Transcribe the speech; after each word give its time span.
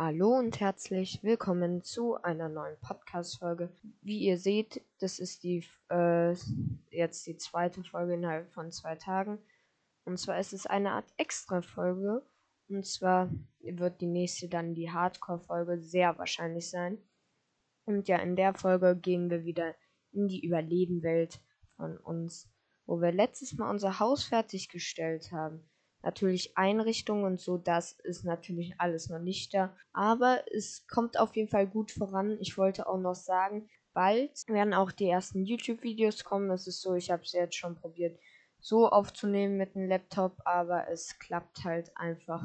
Hallo 0.00 0.38
und 0.38 0.60
herzlich 0.60 1.24
willkommen 1.24 1.82
zu 1.82 2.14
einer 2.22 2.48
neuen 2.48 2.78
Podcast-Folge. 2.78 3.68
Wie 4.00 4.20
ihr 4.20 4.38
seht, 4.38 4.80
das 5.00 5.18
ist 5.18 5.42
die 5.42 5.64
äh, 5.90 6.36
jetzt 6.92 7.26
die 7.26 7.36
zweite 7.36 7.82
Folge 7.82 8.14
innerhalb 8.14 8.48
von 8.52 8.70
zwei 8.70 8.94
Tagen. 8.94 9.40
Und 10.04 10.16
zwar 10.16 10.38
ist 10.38 10.52
es 10.52 10.66
eine 10.66 10.92
Art 10.92 11.12
Extra-Folge. 11.16 12.24
Und 12.68 12.86
zwar 12.86 13.28
wird 13.58 14.00
die 14.00 14.06
nächste 14.06 14.48
dann 14.48 14.72
die 14.72 14.88
Hardcore-Folge 14.88 15.80
sehr 15.80 16.16
wahrscheinlich 16.16 16.70
sein. 16.70 16.98
Und 17.84 18.06
ja, 18.06 18.18
in 18.18 18.36
der 18.36 18.54
Folge 18.54 18.94
gehen 18.94 19.30
wir 19.30 19.44
wieder 19.44 19.74
in 20.12 20.28
die 20.28 20.46
Überlebenwelt 20.46 21.40
von 21.74 21.96
uns, 21.98 22.48
wo 22.86 23.00
wir 23.00 23.10
letztes 23.10 23.54
Mal 23.54 23.68
unser 23.68 23.98
Haus 23.98 24.22
fertiggestellt 24.22 25.32
haben 25.32 25.68
natürlich 26.02 26.56
Einrichtungen 26.56 27.24
und 27.24 27.40
so, 27.40 27.58
das 27.58 27.92
ist 27.92 28.24
natürlich 28.24 28.74
alles 28.78 29.08
noch 29.08 29.18
nicht 29.18 29.54
da. 29.54 29.76
Aber 29.92 30.42
es 30.52 30.86
kommt 30.86 31.18
auf 31.18 31.34
jeden 31.36 31.48
Fall 31.48 31.66
gut 31.66 31.90
voran. 31.90 32.38
Ich 32.40 32.56
wollte 32.56 32.88
auch 32.88 32.98
noch 32.98 33.14
sagen, 33.14 33.68
bald 33.92 34.46
werden 34.48 34.74
auch 34.74 34.92
die 34.92 35.08
ersten 35.08 35.44
YouTube-Videos 35.44 36.24
kommen. 36.24 36.50
Es 36.50 36.66
ist 36.66 36.80
so, 36.80 36.94
ich 36.94 37.10
habe 37.10 37.22
es 37.22 37.32
jetzt 37.32 37.56
schon 37.56 37.74
probiert, 37.74 38.18
so 38.60 38.88
aufzunehmen 38.88 39.56
mit 39.56 39.74
dem 39.74 39.88
Laptop, 39.88 40.36
aber 40.44 40.88
es 40.88 41.18
klappt 41.18 41.64
halt 41.64 41.90
einfach 41.96 42.44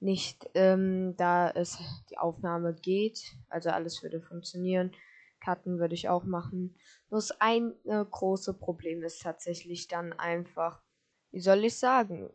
nicht, 0.00 0.50
ähm, 0.54 1.16
da 1.16 1.50
es 1.50 1.78
die 2.10 2.18
Aufnahme 2.18 2.74
geht. 2.74 3.36
Also 3.48 3.70
alles 3.70 4.02
würde 4.02 4.20
funktionieren. 4.20 4.92
Cutten 5.40 5.78
würde 5.78 5.94
ich 5.94 6.08
auch 6.08 6.24
machen. 6.24 6.76
Nur 7.10 7.18
das 7.18 7.32
eine 7.40 7.74
große 8.10 8.54
Problem 8.54 9.02
ist 9.02 9.22
tatsächlich 9.22 9.88
dann 9.88 10.12
einfach, 10.14 10.82
wie 11.30 11.40
soll 11.40 11.64
ich 11.64 11.78
sagen, 11.78 12.30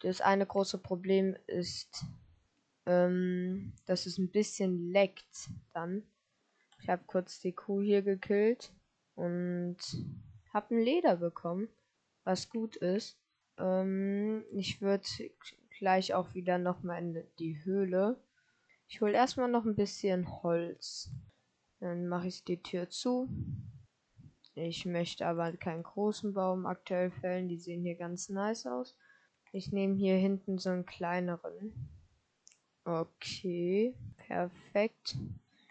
das 0.00 0.20
eine 0.20 0.46
große 0.46 0.78
Problem 0.78 1.36
ist, 1.46 2.04
ähm, 2.86 3.72
dass 3.86 4.06
es 4.06 4.18
ein 4.18 4.30
bisschen 4.30 4.90
leckt 4.90 5.50
dann. 5.72 6.02
Ich 6.82 6.88
habe 6.88 7.02
kurz 7.06 7.40
die 7.40 7.52
Kuh 7.52 7.82
hier 7.82 8.02
gekillt 8.02 8.72
und 9.14 9.76
habe 10.52 10.74
ein 10.74 10.80
Leder 10.80 11.16
bekommen, 11.16 11.68
was 12.24 12.48
gut 12.48 12.76
ist. 12.76 13.18
Ähm, 13.58 14.44
ich 14.52 14.80
würde 14.80 15.06
gleich 15.78 16.14
auch 16.14 16.34
wieder 16.34 16.58
nochmal 16.58 17.02
in 17.02 17.24
die 17.38 17.64
Höhle. 17.64 18.18
Ich 18.88 19.00
hole 19.00 19.12
erstmal 19.12 19.50
noch 19.50 19.64
ein 19.64 19.76
bisschen 19.76 20.42
Holz. 20.42 21.10
Dann 21.78 22.08
mache 22.08 22.28
ich 22.28 22.44
die 22.44 22.62
Tür 22.62 22.88
zu. 22.88 23.28
Ich 24.54 24.84
möchte 24.84 25.26
aber 25.26 25.52
keinen 25.52 25.82
großen 25.82 26.34
Baum 26.34 26.66
aktuell 26.66 27.10
fällen. 27.10 27.48
Die 27.48 27.58
sehen 27.58 27.82
hier 27.82 27.94
ganz 27.94 28.28
nice 28.28 28.66
aus. 28.66 28.96
Ich 29.52 29.72
nehme 29.72 29.96
hier 29.96 30.16
hinten 30.16 30.58
so 30.58 30.70
einen 30.70 30.86
kleineren. 30.86 31.72
Okay, 32.84 33.94
perfekt. 34.16 35.16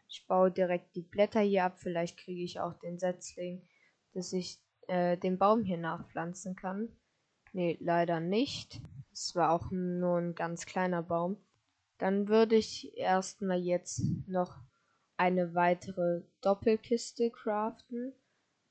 Ich 0.09 0.25
baue 0.27 0.51
direkt 0.51 0.95
die 0.95 1.01
Blätter 1.01 1.39
hier 1.39 1.65
ab. 1.65 1.79
Vielleicht 1.79 2.17
kriege 2.17 2.43
ich 2.43 2.59
auch 2.59 2.73
den 2.79 2.99
Setzling, 2.99 3.61
dass 4.13 4.33
ich 4.33 4.59
äh, 4.87 5.17
den 5.17 5.37
Baum 5.37 5.63
hier 5.63 5.77
nachpflanzen 5.77 6.55
kann. 6.55 6.89
Nee, 7.53 7.77
leider 7.79 8.19
nicht. 8.19 8.81
Es 9.13 9.35
war 9.35 9.51
auch 9.51 9.71
nur 9.71 10.17
ein 10.17 10.35
ganz 10.35 10.65
kleiner 10.65 11.01
Baum. 11.01 11.37
Dann 11.97 12.27
würde 12.27 12.55
ich 12.55 12.97
erstmal 12.97 13.59
jetzt 13.59 14.01
noch 14.27 14.57
eine 15.17 15.53
weitere 15.53 16.23
Doppelkiste 16.41 17.29
craften. 17.31 18.13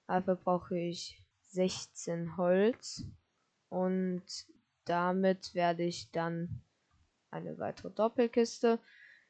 Dafür 0.06 0.36
brauche 0.36 0.78
ich 0.78 1.22
16 1.48 2.36
Holz 2.36 3.04
und 3.68 4.24
damit 4.88 5.54
werde 5.54 5.84
ich 5.84 6.10
dann 6.10 6.62
eine 7.30 7.58
weitere 7.58 7.90
Doppelkiste. 7.90 8.78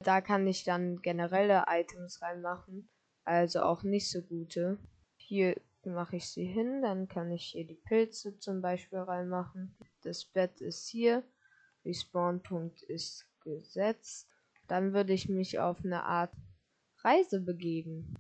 Da 0.00 0.20
kann 0.20 0.47
ich 0.47 0.65
dann 0.65 1.03
generelle 1.03 1.65
Items 1.69 2.23
reinmachen, 2.23 2.89
also 3.25 3.62
auch 3.62 3.83
nicht 3.83 4.11
so 4.11 4.23
gute. 4.23 4.78
Hier 5.17 5.61
mache 5.84 6.17
ich 6.17 6.28
sie 6.31 6.45
hin, 6.45 6.83
dann 6.83 7.09
kann 7.09 7.33
ich 7.33 7.47
hier 7.47 7.67
die 7.67 7.81
Pilze 7.87 8.38
zum 8.38 8.60
Beispiel 8.60 8.99
reinmachen. 8.99 9.77
Das 10.03 10.25
Bett 10.25 10.60
ist 10.60 10.88
hier, 10.88 11.25
Respawn-Punkt 11.84 12.82
ist 12.82 13.27
gesetzt. 13.41 14.28
Dann 14.69 14.93
würde 14.93 15.12
ich 15.12 15.28
mich 15.28 15.59
auf 15.59 15.84
eine 15.84 16.05
Art 16.05 16.32
Reise 17.03 17.41
begeben. 17.41 18.15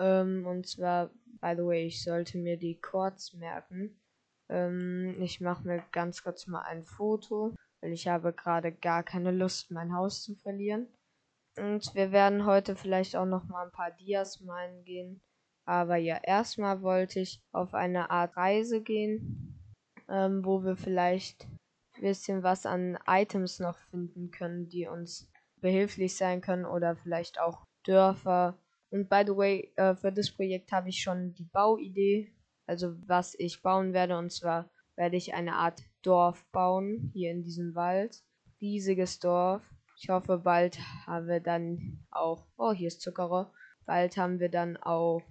Ähm, 0.00 0.46
und 0.46 0.66
zwar, 0.66 1.10
by 1.40 1.54
the 1.56 1.64
way, 1.64 1.86
ich 1.86 2.02
sollte 2.02 2.38
mir 2.38 2.56
die 2.56 2.80
Chords 2.80 3.34
merken. 3.34 4.00
Ähm, 4.48 5.20
ich 5.20 5.40
mache 5.40 5.66
mir 5.66 5.82
ganz 5.92 6.22
kurz 6.22 6.46
mal 6.46 6.62
ein 6.62 6.84
Foto, 6.84 7.54
weil 7.80 7.92
ich 7.92 8.08
habe 8.08 8.32
gerade 8.32 8.72
gar 8.72 9.02
keine 9.02 9.30
Lust, 9.30 9.70
mein 9.70 9.94
Haus 9.94 10.22
zu 10.22 10.34
verlieren. 10.36 10.88
Und 11.56 11.94
wir 11.94 12.10
werden 12.12 12.46
heute 12.46 12.74
vielleicht 12.74 13.16
auch 13.16 13.26
noch 13.26 13.44
mal 13.44 13.64
ein 13.64 13.72
paar 13.72 13.92
Dias 13.92 14.40
malen 14.40 14.84
gehen. 14.84 15.20
Aber 15.66 15.96
ja, 15.96 16.18
erstmal 16.22 16.82
wollte 16.82 17.20
ich 17.20 17.40
auf 17.52 17.74
eine 17.74 18.10
Art 18.10 18.36
Reise 18.36 18.82
gehen, 18.82 19.58
ähm, 20.08 20.44
wo 20.44 20.62
wir 20.62 20.76
vielleicht 20.76 21.46
ein 21.96 22.02
bisschen 22.02 22.42
was 22.42 22.66
an 22.66 22.98
Items 23.06 23.60
noch 23.60 23.78
finden 23.90 24.30
können, 24.30 24.68
die 24.68 24.86
uns 24.86 25.30
behilflich 25.60 26.16
sein 26.16 26.40
können 26.40 26.66
oder 26.66 26.96
vielleicht 26.96 27.40
auch 27.40 27.64
Dörfer. 27.84 28.58
Und 28.90 29.08
by 29.08 29.22
the 29.26 29.36
way, 29.36 29.72
äh, 29.76 29.94
für 29.94 30.12
das 30.12 30.30
Projekt 30.30 30.72
habe 30.72 30.88
ich 30.88 31.00
schon 31.00 31.32
die 31.34 31.44
Bauidee 31.44 32.32
also 32.66 32.94
was 33.06 33.34
ich 33.38 33.62
bauen 33.62 33.92
werde. 33.92 34.16
Und 34.18 34.30
zwar 34.30 34.70
werde 34.96 35.16
ich 35.16 35.34
eine 35.34 35.54
Art 35.54 35.82
Dorf 36.02 36.44
bauen, 36.52 37.10
hier 37.12 37.30
in 37.30 37.42
diesem 37.42 37.74
Wald. 37.74 38.22
Riesiges 38.60 39.18
Dorf. 39.18 39.62
Ich 39.96 40.08
hoffe, 40.08 40.38
bald 40.38 40.78
haben 41.06 41.28
wir 41.28 41.40
dann 41.40 42.04
auch, 42.10 42.46
oh, 42.56 42.72
hier 42.72 42.88
ist 42.88 43.00
Zuckerer. 43.00 43.52
Bald 43.86 44.16
haben 44.16 44.40
wir 44.40 44.48
dann 44.48 44.76
auch 44.76 45.22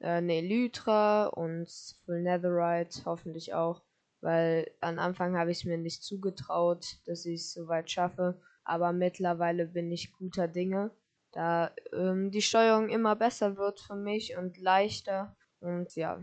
äh, 0.00 0.08
eine 0.08 0.34
Elytra 0.34 1.26
und 1.26 1.70
Full 2.04 2.22
Netherite, 2.22 3.02
hoffentlich 3.04 3.54
auch. 3.54 3.82
Weil 4.20 4.70
am 4.80 4.98
Anfang 4.98 5.36
habe 5.36 5.50
ich 5.50 5.58
es 5.58 5.64
mir 5.64 5.78
nicht 5.78 6.02
zugetraut, 6.02 6.84
dass 7.06 7.24
ich 7.24 7.40
es 7.40 7.52
soweit 7.52 7.90
schaffe. 7.90 8.40
Aber 8.64 8.92
mittlerweile 8.92 9.66
bin 9.66 9.90
ich 9.90 10.12
guter 10.12 10.46
Dinge, 10.46 10.90
da 11.32 11.70
ähm, 11.92 12.30
die 12.30 12.42
Steuerung 12.42 12.88
immer 12.88 13.16
besser 13.16 13.56
wird 13.56 13.80
für 13.80 13.96
mich 13.96 14.36
und 14.36 14.58
leichter. 14.58 15.36
Und 15.60 15.94
ja, 15.96 16.20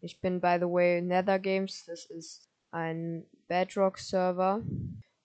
ich 0.00 0.20
bin 0.20 0.40
by 0.40 0.56
the 0.58 0.66
way 0.66 1.00
Nether 1.02 1.38
Games, 1.38 1.84
das 1.86 2.06
ist 2.06 2.48
ein 2.70 3.26
Bedrock 3.48 3.98
Server. 3.98 4.62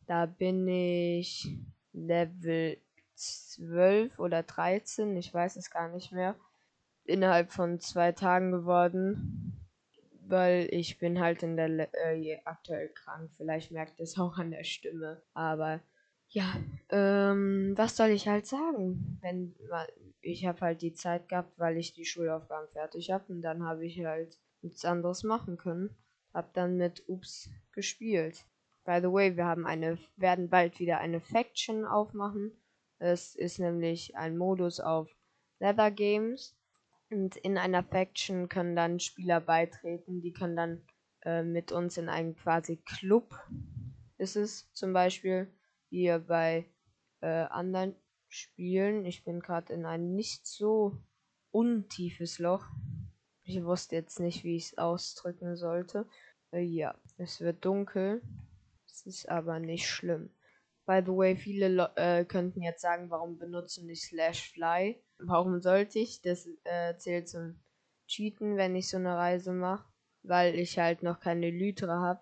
Da 0.07 0.25
bin 0.25 0.67
ich 0.67 1.57
Level 1.93 2.77
12 3.15 4.19
oder 4.19 4.43
13, 4.43 5.15
ich 5.17 5.33
weiß 5.33 5.55
es 5.55 5.71
gar 5.71 5.89
nicht 5.89 6.11
mehr. 6.11 6.35
Innerhalb 7.05 7.51
von 7.51 7.79
zwei 7.79 8.11
Tagen 8.11 8.51
geworden. 8.51 9.61
Weil 10.27 10.67
ich 10.71 10.97
bin 10.97 11.19
halt 11.19 11.43
in 11.43 11.55
der 11.55 11.69
Le 11.69 11.87
äh, 11.93 12.39
aktuell 12.45 12.89
krank. 12.89 13.29
Vielleicht 13.37 13.71
merkt 13.71 13.99
es 13.99 14.17
auch 14.17 14.39
an 14.39 14.49
der 14.49 14.63
Stimme. 14.63 15.21
Aber 15.35 15.81
ja, 16.29 16.55
ähm, 16.89 17.73
was 17.77 17.95
soll 17.95 18.09
ich 18.09 18.27
halt 18.27 18.47
sagen? 18.47 19.19
Wenn 19.21 19.55
ich 20.21 20.45
habe 20.45 20.61
halt 20.61 20.81
die 20.81 20.93
Zeit 20.93 21.29
gehabt, 21.29 21.57
weil 21.59 21.77
ich 21.77 21.93
die 21.93 22.05
Schulaufgaben 22.05 22.67
fertig 22.69 23.11
habe 23.11 23.31
und 23.31 23.43
dann 23.43 23.63
habe 23.63 23.85
ich 23.85 24.03
halt 24.03 24.39
nichts 24.65 24.83
anderes 24.83 25.23
machen 25.23 25.57
können. 25.57 25.95
Hab 26.33 26.53
dann 26.53 26.75
mit 26.75 27.07
Ups 27.07 27.49
gespielt. 27.71 28.45
By 28.83 28.99
the 29.01 29.11
way, 29.11 29.37
wir 29.37 29.45
haben 29.45 29.65
eine, 29.65 29.97
werden 30.17 30.49
bald 30.49 30.79
wieder 30.79 30.99
eine 30.99 31.21
Faction 31.21 31.85
aufmachen. 31.85 32.51
Es 32.99 33.35
ist 33.35 33.59
nämlich 33.59 34.15
ein 34.17 34.37
Modus 34.37 34.79
auf 34.79 35.09
Leather 35.59 35.91
Games. 35.91 36.55
Und 37.09 37.37
in 37.37 37.57
einer 37.57 37.83
Faction 37.83 38.49
können 38.49 38.75
dann 38.75 38.99
Spieler 38.99 39.39
beitreten, 39.39 40.21
die 40.21 40.33
können 40.33 40.55
dann 40.55 40.81
äh, 41.21 41.43
mit 41.43 41.71
uns 41.71 41.97
in 41.97 42.09
einem 42.09 42.35
quasi 42.35 42.77
Club 42.77 43.33
ist 44.17 44.35
es 44.35 44.71
zum 44.73 44.93
Beispiel 44.93 45.51
hier 45.89 46.19
bei 46.19 46.65
äh, 47.21 47.27
anderen 47.27 47.95
Spielen. 48.27 49.05
Ich 49.05 49.23
bin 49.23 49.39
gerade 49.39 49.73
in 49.73 49.85
ein 49.85 50.15
nicht 50.15 50.47
so 50.47 50.97
untiefes 51.51 52.39
Loch. 52.39 52.65
Ich 53.47 53.63
wusste 53.63 53.95
jetzt 53.95 54.19
nicht, 54.19 54.43
wie 54.43 54.55
ich 54.55 54.71
es 54.71 54.77
ausdrücken 54.79 55.55
sollte. 55.55 56.07
Äh, 56.51 56.61
ja, 56.61 56.95
es 57.17 57.41
wird 57.41 57.63
dunkel. 57.63 58.23
Es 58.87 59.05
ist 59.05 59.29
aber 59.29 59.59
nicht 59.59 59.87
schlimm. 59.87 60.31
By 60.87 61.01
the 61.05 61.11
way, 61.11 61.35
viele 61.35 61.67
Le 61.67 61.91
äh, 61.95 62.25
könnten 62.25 62.63
jetzt 62.63 62.81
sagen, 62.81 63.11
warum 63.11 63.37
benutzen 63.37 63.87
die 63.87 63.95
Slash 63.95 64.51
Fly? 64.51 64.99
Warum 65.19 65.61
sollte 65.61 65.99
ich? 65.99 66.21
Das 66.21 66.47
äh, 66.63 66.97
zählt 66.97 67.29
zum 67.29 67.59
Cheaten, 68.07 68.57
wenn 68.57 68.75
ich 68.75 68.89
so 68.89 68.97
eine 68.97 69.15
Reise 69.15 69.53
mache. 69.53 69.87
Weil 70.23 70.55
ich 70.55 70.79
halt 70.79 71.03
noch 71.03 71.19
keine 71.19 71.51
Lytra 71.51 72.01
habe. 72.01 72.21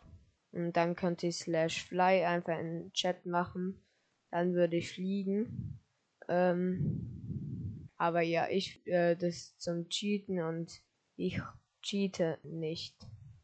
Und 0.52 0.74
dann 0.74 0.96
könnte 0.96 1.28
ich 1.28 1.38
Slash 1.38 1.86
Fly 1.86 2.26
einfach 2.26 2.60
in 2.60 2.80
den 2.82 2.94
Chat 2.94 3.26
machen. 3.26 3.82
Dann 4.30 4.54
würde 4.56 4.76
ich 4.76 4.92
fliegen. 4.92 5.80
Ähm, 6.28 7.90
aber 7.96 8.22
ja, 8.22 8.50
ich 8.50 8.86
äh, 8.88 9.16
das 9.16 9.58
zum 9.58 9.88
Cheaten 9.88 10.42
und 10.42 10.82
ich 11.16 11.42
cheate 11.82 12.40
nicht. 12.44 12.96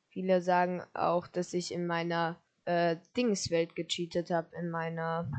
Viele 0.10 0.42
sagen 0.42 0.84
auch, 0.94 1.28
dass 1.28 1.54
ich 1.54 1.74
in 1.74 1.86
meiner 1.86 2.42
äh, 2.66 2.98
Dingswelt 3.16 3.76
gecheatet 3.76 4.32
habe, 4.32 4.56
in 4.56 4.70
meiner 4.70 5.32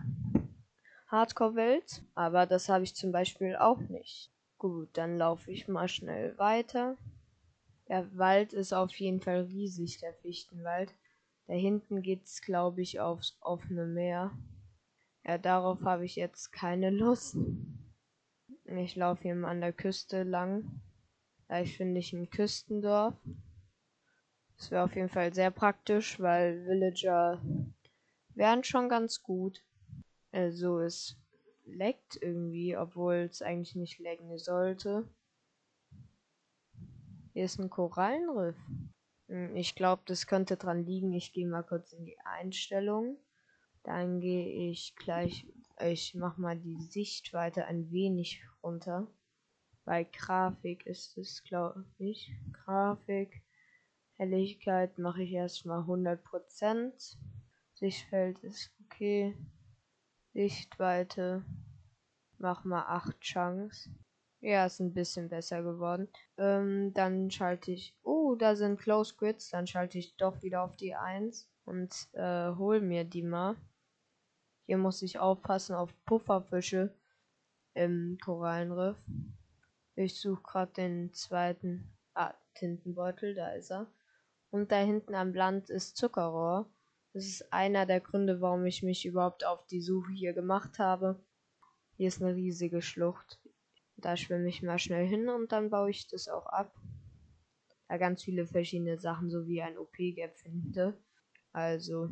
Hardcore-Welt, 1.09 2.05
aber 2.15 2.47
das 2.47 2.69
habe 2.69 2.85
ich 2.85 2.95
zum 2.95 3.11
Beispiel 3.11 3.57
auch 3.57 3.81
nicht. 3.81 4.31
Gut, 4.59 4.91
dann 4.93 5.19
laufe 5.19 5.51
ich 5.51 5.69
mal 5.69 5.89
schnell 5.89 6.37
weiter. 6.39 6.97
Der 7.89 8.17
Wald 8.17 8.53
ist 8.53 8.73
auf 8.73 8.95
jeden 8.95 9.21
Fall 9.21 9.41
riesig, 9.43 9.99
der 9.99 10.15
Fichtenwald. 10.15 10.95
Da 11.49 11.55
hinten 11.55 12.03
geht's, 12.03 12.43
glaube 12.43 12.81
ich, 12.83 13.01
aufs 13.01 13.37
offene 13.41 13.87
Meer. 13.87 14.31
Ja, 15.25 15.39
darauf 15.39 15.83
habe 15.83 16.05
ich 16.05 16.15
jetzt 16.15 16.53
keine 16.53 16.91
Lust. 16.91 17.37
Ich 18.67 18.95
laufe 18.95 19.23
hier 19.23 19.35
an 19.45 19.61
der 19.61 19.73
Küste 19.73 20.23
lang. 20.23 20.81
Gleich 21.51 21.77
finde 21.77 21.99
ich 21.99 22.13
ein 22.13 22.31
Küstendorf. 22.31 23.17
Das 24.57 24.71
wäre 24.71 24.85
auf 24.85 24.95
jeden 24.95 25.09
Fall 25.09 25.35
sehr 25.35 25.51
praktisch, 25.51 26.21
weil 26.21 26.65
Villager 26.65 27.43
wären 28.37 28.63
schon 28.63 28.89
ganz 28.89 29.21
gut. 29.25 29.61
Also 30.31 30.79
es 30.79 31.17
leckt 31.67 32.23
irgendwie, 32.23 32.77
obwohl 32.77 33.27
es 33.29 33.43
eigentlich 33.43 33.75
nicht 33.75 33.99
lecken 33.99 34.39
sollte. 34.39 35.09
Hier 37.33 37.47
ist 37.47 37.59
ein 37.59 37.69
Korallenriff. 37.69 38.57
Hm, 39.27 39.57
ich 39.57 39.75
glaube, 39.75 40.03
das 40.07 40.29
könnte 40.29 40.57
dran 40.57 40.87
liegen. 40.87 41.13
Ich 41.15 41.33
gehe 41.33 41.49
mal 41.49 41.65
kurz 41.65 41.93
in 41.93 42.05
die 42.05 42.21
Einstellung. 42.21 43.17
Dann 43.83 44.21
gehe 44.21 44.71
ich 44.71 44.95
gleich, 44.95 45.49
ich 45.81 46.15
mache 46.15 46.41
mal 46.41 46.57
die 46.57 46.81
Sichtweite 46.81 47.65
ein 47.65 47.91
wenig 47.91 48.41
runter. 48.63 49.09
Bei 49.85 50.05
Grafik 50.05 50.87
ist 50.87 51.17
es, 51.19 51.43
glaube 51.45 51.85
ich. 51.99 52.33
Grafik. 52.53 53.43
Helligkeit 54.17 54.99
mache 54.99 55.23
ich 55.23 55.33
erstmal 55.33 55.81
100%. 55.81 57.17
Sichtfeld 57.75 58.39
ist 58.41 58.71
okay. 58.85 59.37
Sichtweite. 60.35 61.45
Mach 62.39 62.65
mal 62.65 62.85
8 62.87 63.21
Chunks. 63.21 63.91
Ja, 64.41 64.67
ist 64.67 64.81
ein 64.81 64.95
bisschen 64.95 65.29
besser 65.29 65.63
geworden. 65.63 66.09
Ähm, 66.39 66.93
dann 66.95 67.31
schalte 67.31 67.73
ich. 67.73 67.97
Oh, 68.03 68.35
da 68.35 68.57
sind 68.57 68.81
Close 68.81 69.15
Grids. 69.17 69.51
Dann 69.51 69.67
schalte 69.67 69.99
ich 69.99 70.17
doch 70.17 70.43
wieder 70.43 70.63
auf 70.63 70.77
die 70.77 70.95
1 70.95 71.51
und 71.65 72.09
äh, 72.13 72.51
hol 72.57 72.81
mir 72.81 73.05
die 73.05 73.23
mal. 73.23 73.57
Hier 74.67 74.79
muss 74.79 75.03
ich 75.03 75.19
aufpassen 75.19 75.75
auf 75.75 75.93
Pufferfische 76.05 76.95
im 77.75 78.19
Korallenriff. 78.23 78.97
Ich 80.01 80.19
suche 80.19 80.43
gerade 80.43 80.73
den 80.73 81.13
zweiten 81.13 81.93
ah, 82.15 82.33
Tintenbeutel, 82.55 83.35
da 83.35 83.53
ist 83.53 83.71
er. 83.71 83.87
Und 84.49 84.73
da 84.73 84.79
hinten 84.79 85.15
am 85.15 85.35
Land 85.35 85.69
ist 85.69 85.99
Zuckerrohr. 85.99 86.73
Das 87.13 87.27
ist 87.27 87.53
einer 87.53 87.85
der 87.85 88.01
Gründe, 88.01 88.41
warum 88.41 88.65
ich 88.65 88.83
mich 88.83 89.05
überhaupt 89.05 89.45
auf 89.45 89.67
die 89.67 89.83
Suche 89.83 90.11
hier 90.13 90.33
gemacht 90.33 90.79
habe. 90.79 91.23
Hier 91.99 92.09
ist 92.09 92.23
eine 92.23 92.35
riesige 92.35 92.81
Schlucht. 92.81 93.41
Da 93.99 94.17
schwimme 94.17 94.49
ich 94.49 94.63
mal 94.63 94.79
schnell 94.79 95.07
hin 95.07 95.29
und 95.29 95.53
dann 95.53 95.69
baue 95.69 95.91
ich 95.91 96.09
das 96.09 96.29
auch 96.29 96.47
ab. 96.47 96.75
Da 97.89 97.99
ganz 97.99 98.23
viele 98.23 98.47
verschiedene 98.47 98.99
Sachen, 98.99 99.29
so 99.29 99.47
wie 99.47 99.61
ein 99.61 99.77
OP-Gap 99.77 100.35
finde. 100.39 100.99
Also 101.53 102.09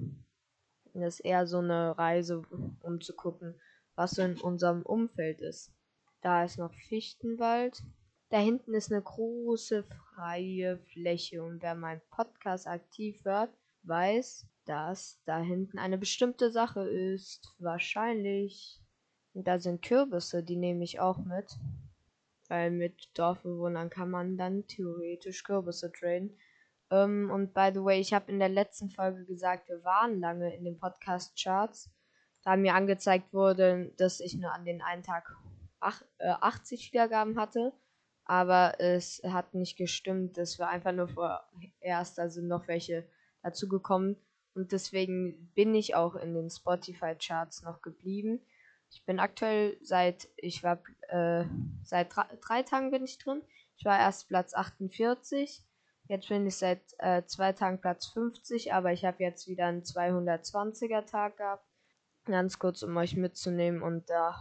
das 0.93 1.15
ist 1.15 1.21
eher 1.21 1.47
so 1.47 1.61
eine 1.61 1.97
Reise, 1.97 2.43
um 2.81 3.01
zu 3.01 3.17
gucken, 3.17 3.59
was 3.95 4.11
so 4.11 4.21
in 4.21 4.39
unserem 4.39 4.83
Umfeld 4.83 5.41
ist. 5.41 5.73
Da 6.21 6.45
ist 6.45 6.59
noch 6.59 6.75
Fichtenwald. 6.75 7.83
Da 8.31 8.39
hinten 8.39 8.75
ist 8.75 8.93
eine 8.93 9.01
große 9.01 9.85
freie 9.85 10.79
Fläche 10.93 11.43
und 11.43 11.63
wer 11.63 11.75
meinen 11.75 12.03
Podcast 12.11 12.67
aktiv 12.67 13.25
hört, 13.25 13.51
weiß, 13.85 14.47
dass 14.67 15.19
da 15.25 15.39
hinten 15.39 15.79
eine 15.79 15.97
bestimmte 15.97 16.51
Sache 16.51 16.87
ist. 16.89 17.55
Wahrscheinlich. 17.59 18.83
Und 19.33 19.47
da 19.47 19.59
sind 19.59 19.83
Kürbisse, 19.83 20.43
die 20.43 20.57
nehme 20.57 20.85
ich 20.85 21.01
auch 21.01 21.19
mit. 21.19 21.59
Weil 22.49 22.71
mit 22.71 23.11
Dorfbewohnern 23.15 23.89
kann 23.89 24.11
man 24.11 24.37
dann 24.37 24.67
theoretisch 24.67 25.45
Kürbisse 25.45 25.93
traden. 25.93 26.37
Ähm, 26.91 27.31
und 27.31 27.55
by 27.55 27.71
the 27.73 27.85
way, 27.85 28.01
ich 28.01 28.13
habe 28.13 28.31
in 28.31 28.39
der 28.39 28.49
letzten 28.49 28.91
Folge 28.91 29.25
gesagt, 29.25 29.69
wir 29.69 29.85
waren 29.85 30.21
lange 30.21 30.55
in 30.55 30.65
den 30.65 30.79
Podcast-Charts. 30.79 31.91
Da 32.43 32.57
mir 32.57 32.75
angezeigt 32.75 33.33
wurde, 33.33 33.93
dass 33.97 34.21
ich 34.21 34.35
nur 34.35 34.53
an 34.53 34.65
den 34.65 34.83
einen 34.83 35.03
Tag 35.03 35.35
ach, 35.81 36.03
äh, 36.19 36.29
80 36.29 36.93
Wiedergaben 36.93 37.39
hatte. 37.39 37.73
Aber 38.25 38.79
es 38.79 39.23
hat 39.25 39.55
nicht 39.55 39.77
gestimmt. 39.77 40.37
Das 40.37 40.59
war 40.59 40.69
einfach 40.69 40.93
nur 40.93 41.09
vorerst, 41.09 42.19
also 42.19 42.43
noch 42.43 42.69
welche 42.69 43.09
dazugekommen. 43.43 44.17
Und 44.55 44.73
deswegen 44.73 45.51
bin 45.55 45.75
ich 45.75 45.95
auch 45.95 46.15
in 46.15 46.35
den 46.35 46.51
Spotify-Charts 46.51 47.63
noch 47.63 47.81
geblieben. 47.81 48.41
Ich 48.91 49.05
bin 49.05 49.19
aktuell 49.19 49.79
seit, 49.83 50.29
ich 50.37 50.63
war, 50.63 50.83
äh, 51.09 51.45
seit 51.83 52.15
drei, 52.15 52.27
drei 52.41 52.63
Tagen 52.63 52.91
bin 52.91 53.05
ich 53.05 53.19
drin. 53.19 53.43
Ich 53.77 53.85
war 53.85 53.99
erst 53.99 54.29
Platz 54.29 54.55
48 54.55 55.65
Jetzt 56.09 56.29
bin 56.29 56.47
ich 56.47 56.57
seit 56.57 56.81
äh, 56.99 57.23
zwei 57.27 57.53
Tagen 57.53 57.83
Platz 57.83 58.07
50, 58.07 58.73
aber 58.73 58.93
ich 58.93 59.05
habe 59.05 59.23
jetzt 59.23 59.47
wieder 59.47 59.67
einen 59.67 59.83
220er 59.83 61.05
Tag 61.05 61.37
gehabt. 61.37 61.67
Ganz 62.25 62.59
kurz, 62.59 62.83
um 62.83 62.97
euch 62.97 63.15
mitzunehmen 63.15 63.83
und 63.83 64.09
da 64.09 64.35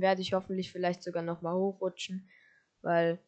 werde 0.00 0.20
ich 0.20 0.32
hoffentlich 0.32 0.72
vielleicht 0.72 1.02
sogar 1.02 1.22
nochmal 1.22 1.54
hochrutschen, 1.54 2.28
weil 2.82 3.18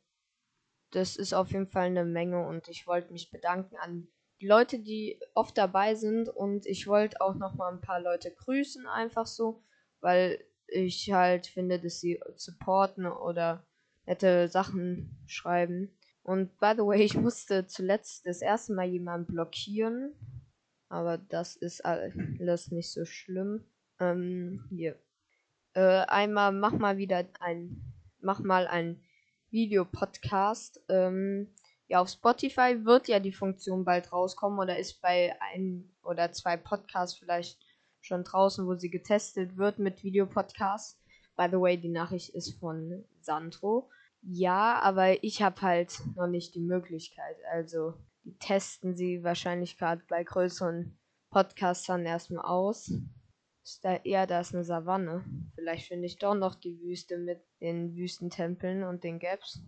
das 0.91 1.17
ist 1.17 1.35
auf 1.35 1.53
jeden 1.53 1.69
Fall 1.69 1.87
eine 1.87 2.05
Menge 2.05 2.47
und 2.47 2.69
ich 2.69 2.87
wollte 2.87 3.13
mich 3.13 3.31
bedanken 3.31 3.77
an 3.77 4.09
die 4.41 4.47
Leute, 4.47 4.79
die 4.79 5.21
oft 5.35 5.57
dabei 5.59 5.95
sind 5.95 6.29
und 6.29 6.67
ich 6.67 6.87
wollte 6.87 7.21
auch 7.21 7.35
nochmal 7.35 7.73
ein 7.73 7.81
paar 7.81 8.01
Leute 8.01 8.31
grüßen, 8.31 8.87
einfach 8.87 9.27
so, 9.27 9.63
weil 10.01 10.43
ich 10.67 11.13
halt 11.13 11.47
finde, 11.47 11.79
dass 11.79 12.01
sie 12.01 12.21
supporten 12.37 13.07
oder 13.07 13.67
nette 14.07 14.49
Sachen 14.49 15.23
schreiben. 15.27 15.97
Und 16.23 16.59
by 16.59 16.73
the 16.77 16.83
way, 16.83 17.03
ich 17.03 17.17
musste 17.17 17.67
zuletzt 17.67 18.27
das 18.27 18.41
erste 18.41 18.75
Mal 18.75 18.89
jemanden 18.89 19.33
blockieren. 19.33 20.15
Aber 20.89 21.19
das 21.19 21.57
ist 21.57 21.85
alles 21.85 22.71
nicht 22.71 22.91
so 22.91 23.05
schlimm. 23.05 23.65
Ähm, 24.01 24.67
hier. 24.71 24.99
Äh, 25.75 26.05
einmal 26.07 26.53
mach 26.53 26.73
mal 26.73 26.97
wieder 26.97 27.25
ein, 27.41 27.81
mach 28.21 28.41
mal 28.41 28.67
ein 28.67 29.03
Videopodcast. 29.51 30.81
Ähm, 30.89 31.55
ja, 31.89 32.01
auf 32.01 32.09
Spotify 32.09 32.85
wird 32.85 33.09
ja 33.09 33.19
die 33.19 33.33
Funktion 33.33 33.85
bald 33.85 34.13
rauskommen 34.13 34.59
oder 34.59 34.79
ist 34.79 35.01
bei 35.03 35.37
ein 35.53 35.91
oder 36.03 36.33
zwei 36.33 36.57
Podcasts 36.57 37.19
vielleicht 37.19 37.59
schon 38.01 38.25
draußen, 38.25 38.67
wo 38.67 38.75
sie 38.75 38.91
getestet 38.91 39.57
wird 39.57 39.79
mit 39.79 40.03
Videopodcast. 40.03 40.99
By 41.37 41.49
the 41.51 41.61
way, 41.61 41.77
die 41.77 41.89
Nachricht 41.89 42.31
ist 42.31 42.59
von 42.59 43.05
Sandro. 43.21 43.91
Ja, 44.23 44.79
aber 44.81 45.23
ich 45.25 45.43
habe 45.43 45.63
halt 45.63 46.01
noch 46.15 46.27
nicht 46.27 46.55
die 46.55 46.61
Möglichkeit. 46.61 47.37
Also, 47.53 47.95
die 48.25 48.37
testen 48.39 48.95
sie 48.95 49.25
wahrscheinlich 49.25 49.79
gerade 49.79 50.03
bei 50.09 50.23
größeren 50.23 50.97
Podcastern 51.31 52.05
erstmal 52.05 52.45
aus. 52.45 52.93
Ist 53.63 53.85
da 53.85 53.97
eher 53.97 54.27
da 54.27 54.41
eine 54.41 54.65
Savanne. 54.65 55.25
Vielleicht 55.55 55.87
finde 55.87 56.07
ich 56.07 56.19
doch 56.19 56.35
noch 56.35 56.55
die 56.55 56.81
Wüste 56.81 57.19
mit 57.19 57.41
den 57.61 57.95
Wüstentempeln 57.95 58.85
und 58.85 59.05
den 59.05 59.19
Gaps. 59.19 59.63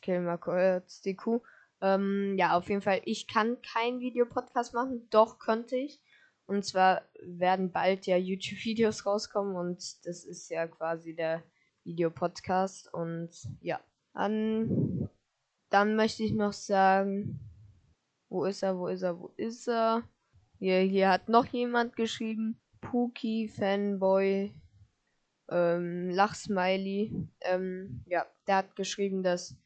Kill 0.00 0.20
mal 0.20 0.38
kurz 0.38 1.02
die 1.02 1.16
Kuh. 1.16 1.40
Ähm, 1.80 2.36
ja, 2.38 2.56
auf 2.56 2.68
jeden 2.68 2.80
Fall, 2.80 3.02
ich 3.04 3.26
kann 3.26 3.60
keinen 3.60 4.00
Videopodcast 4.00 4.72
machen, 4.72 5.06
doch 5.10 5.38
könnte 5.38 5.76
ich. 5.76 6.00
Und 6.46 6.64
zwar 6.64 7.02
werden 7.20 7.72
bald 7.72 8.06
ja 8.06 8.16
YouTube-Videos 8.16 9.04
rauskommen 9.04 9.56
und 9.56 10.06
das 10.06 10.24
ist 10.24 10.48
ja 10.48 10.66
quasi 10.66 11.14
der 11.14 11.42
Videopodcast 11.84 12.92
und 12.94 13.30
ja. 13.60 13.80
Dann, 14.14 15.10
dann 15.68 15.96
möchte 15.96 16.22
ich 16.22 16.32
noch 16.32 16.54
sagen, 16.54 17.40
wo 18.28 18.44
ist 18.44 18.62
er, 18.62 18.78
wo 18.78 18.86
ist 18.88 19.02
er, 19.02 19.20
wo 19.20 19.28
ist 19.36 19.68
er? 19.68 20.02
Hier, 20.58 20.80
hier 20.80 21.10
hat 21.10 21.28
noch 21.28 21.44
jemand 21.46 21.96
geschrieben. 21.96 22.58
Pookie, 22.90 23.48
Fanboy, 23.48 24.52
ähm, 25.50 26.10
Lachsmiley. 26.10 27.28
Ähm, 27.42 28.02
ja, 28.06 28.26
der 28.46 28.56
hat 28.56 28.76
geschrieben, 28.76 29.22
dass 29.22 29.56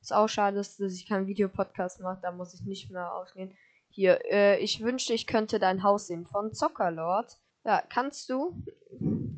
es 0.00 0.12
auch 0.12 0.28
schade 0.28 0.58
ist, 0.58 0.80
dass 0.80 0.94
ich 0.94 1.06
keinen 1.06 1.26
Videopodcast 1.26 2.00
mache. 2.00 2.20
Da 2.22 2.32
muss 2.32 2.54
ich 2.54 2.62
nicht 2.62 2.90
mehr 2.90 3.14
ausgehen. 3.14 3.54
Hier, 3.88 4.20
äh, 4.30 4.58
ich 4.58 4.82
wünschte, 4.82 5.12
ich 5.12 5.26
könnte 5.26 5.58
dein 5.58 5.82
Haus 5.82 6.06
sehen 6.06 6.26
von 6.26 6.52
Zockerlord. 6.52 7.38
Ja, 7.64 7.82
kannst 7.88 8.30
du? 8.30 8.54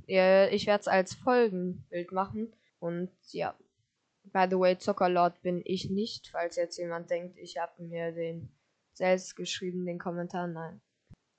Ja, 0.07 0.47
ich 0.49 0.67
werde 0.67 0.83
es 0.83 0.89
als 0.89 1.15
Folgenbild 1.15 2.13
machen. 2.13 2.53
Und 2.79 3.11
ja. 3.31 3.55
By 4.25 4.47
the 4.49 4.59
way, 4.59 4.79
Zockerlord 4.79 5.43
bin 5.43 5.63
ich 5.65 5.91
nicht, 5.91 6.29
falls 6.29 6.57
jetzt 6.57 6.79
jemand 6.79 7.11
denkt, 7.11 7.37
ich 7.39 7.59
habe 7.59 7.83
mir 7.83 8.13
den 8.13 8.49
selbst 8.95 9.35
geschrieben, 9.35 9.85
den 9.85 9.99
Kommentar. 9.99 10.47
Nein. 10.47 10.81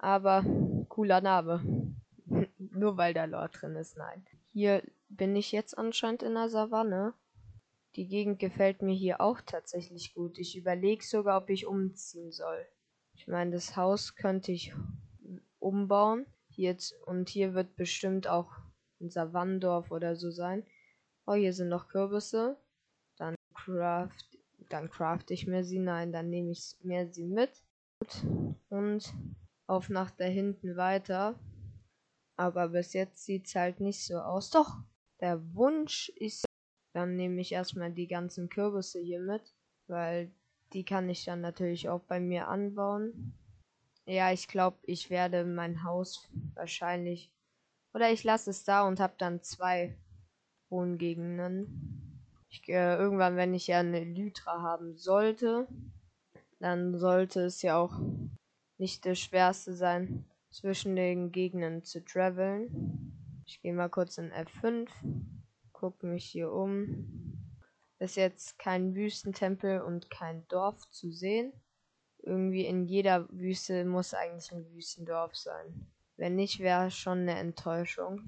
Aber 0.03 0.43
cooler 0.89 1.21
Name. 1.21 1.61
Nur 2.57 2.97
weil 2.97 3.13
da 3.13 3.23
Lord 3.23 3.61
drin 3.61 3.77
ist, 3.77 3.95
nein. 3.95 4.25
Hier 4.51 4.83
bin 5.07 5.33
ich 5.33 5.53
jetzt 5.53 5.77
anscheinend 5.77 6.23
in 6.23 6.33
der 6.33 6.49
Savanne. 6.49 7.13
Die 7.95 8.09
Gegend 8.09 8.37
gefällt 8.37 8.81
mir 8.81 8.93
hier 8.93 9.21
auch 9.21 9.39
tatsächlich 9.39 10.13
gut. 10.13 10.37
Ich 10.39 10.57
überlege 10.57 11.05
sogar, 11.05 11.41
ob 11.41 11.49
ich 11.49 11.67
umziehen 11.67 12.33
soll. 12.33 12.65
Ich 13.15 13.29
meine, 13.29 13.51
das 13.51 13.77
Haus 13.77 14.15
könnte 14.15 14.51
ich 14.51 14.73
umbauen. 15.59 16.25
Jetzt, 16.49 17.01
und 17.05 17.29
hier 17.29 17.53
wird 17.53 17.77
bestimmt 17.77 18.27
auch 18.27 18.51
ein 18.99 19.09
Savannendorf 19.09 19.89
oder 19.89 20.17
so 20.17 20.31
sein. 20.31 20.65
Oh, 21.25 21.35
hier 21.35 21.53
sind 21.53 21.69
noch 21.69 21.87
Kürbisse. 21.87 22.57
Dann 23.15 23.35
craft, 23.53 24.37
dann 24.67 24.89
craft 24.89 25.29
ich 25.29 25.47
mir 25.47 25.63
sie. 25.63 25.79
Nein, 25.79 26.11
dann 26.11 26.29
nehme 26.29 26.51
ich 26.51 26.75
mir 26.81 27.07
sie 27.07 27.25
mit. 27.25 27.63
Und 28.67 29.13
auf 29.67 29.89
nach 29.89 30.11
da 30.11 30.25
hinten 30.25 30.75
weiter. 30.75 31.39
Aber 32.35 32.69
bis 32.69 32.93
jetzt 32.93 33.25
sieht 33.25 33.47
es 33.47 33.55
halt 33.55 33.79
nicht 33.79 34.05
so 34.05 34.17
aus. 34.17 34.49
Doch, 34.49 34.77
der 35.19 35.41
Wunsch 35.53 36.09
ist, 36.15 36.45
dann 36.93 37.15
nehme 37.15 37.41
ich 37.41 37.51
erstmal 37.51 37.91
die 37.91 38.07
ganzen 38.07 38.49
Kürbisse 38.49 38.99
hier 38.99 39.19
mit, 39.19 39.53
weil 39.87 40.31
die 40.73 40.83
kann 40.83 41.09
ich 41.09 41.25
dann 41.25 41.41
natürlich 41.41 41.89
auch 41.89 42.01
bei 42.01 42.19
mir 42.19 42.47
anbauen. 42.47 43.33
Ja, 44.05 44.31
ich 44.31 44.47
glaube, 44.47 44.77
ich 44.83 45.09
werde 45.09 45.45
mein 45.45 45.83
Haus 45.83 46.29
wahrscheinlich. 46.55 47.31
Oder 47.93 48.11
ich 48.11 48.23
lasse 48.23 48.49
es 48.49 48.63
da 48.63 48.87
und 48.87 48.99
habe 48.99 49.13
dann 49.17 49.41
zwei 49.43 49.95
Wohngegenden. 50.69 52.19
Ich, 52.49 52.67
äh, 52.67 52.95
irgendwann, 52.95 53.37
wenn 53.37 53.53
ich 53.53 53.67
ja 53.67 53.79
eine 53.79 54.03
Lytra 54.03 54.61
haben 54.61 54.97
sollte, 54.97 55.67
dann 56.59 56.97
sollte 56.97 57.41
es 57.41 57.61
ja 57.61 57.77
auch 57.77 57.99
nicht 58.77 59.05
das 59.05 59.19
Schwerste 59.19 59.73
sein, 59.73 60.25
zwischen 60.49 60.95
den 60.95 61.31
Gegenden 61.31 61.83
zu 61.83 62.03
traveln. 62.03 63.43
Ich 63.45 63.61
gehe 63.61 63.73
mal 63.73 63.89
kurz 63.89 64.17
in 64.17 64.31
F5, 64.31 64.87
gucke 65.71 66.05
mich 66.05 66.25
hier 66.25 66.51
um. 66.51 67.39
Ist 67.99 68.15
jetzt 68.17 68.59
kein 68.59 68.95
Wüstentempel 68.95 69.81
und 69.81 70.09
kein 70.09 70.47
Dorf 70.47 70.89
zu 70.91 71.11
sehen. 71.11 71.53
Irgendwie 72.19 72.65
in 72.65 72.85
jeder 72.85 73.27
Wüste 73.29 73.83
muss 73.85 74.13
eigentlich 74.13 74.51
ein 74.51 74.65
Wüstendorf 74.73 75.35
sein. 75.35 75.87
Wenn 76.15 76.35
nicht, 76.35 76.59
wäre 76.59 76.91
schon 76.91 77.19
eine 77.19 77.37
Enttäuschung. 77.37 78.21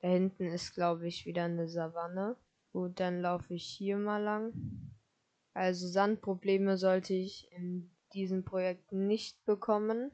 Da 0.00 0.08
hinten 0.08 0.46
ist, 0.46 0.74
glaube 0.74 1.06
ich, 1.08 1.26
wieder 1.26 1.44
eine 1.44 1.68
Savanne. 1.68 2.36
Gut, 2.72 3.00
dann 3.00 3.20
laufe 3.20 3.54
ich 3.54 3.64
hier 3.64 3.96
mal 3.96 4.22
lang. 4.22 4.52
Also 5.52 5.88
Sandprobleme 5.88 6.76
sollte 6.76 7.14
ich 7.14 7.50
in 7.52 7.90
diesem 8.16 8.44
Projekt 8.44 8.92
nicht 8.92 9.44
bekommen. 9.44 10.10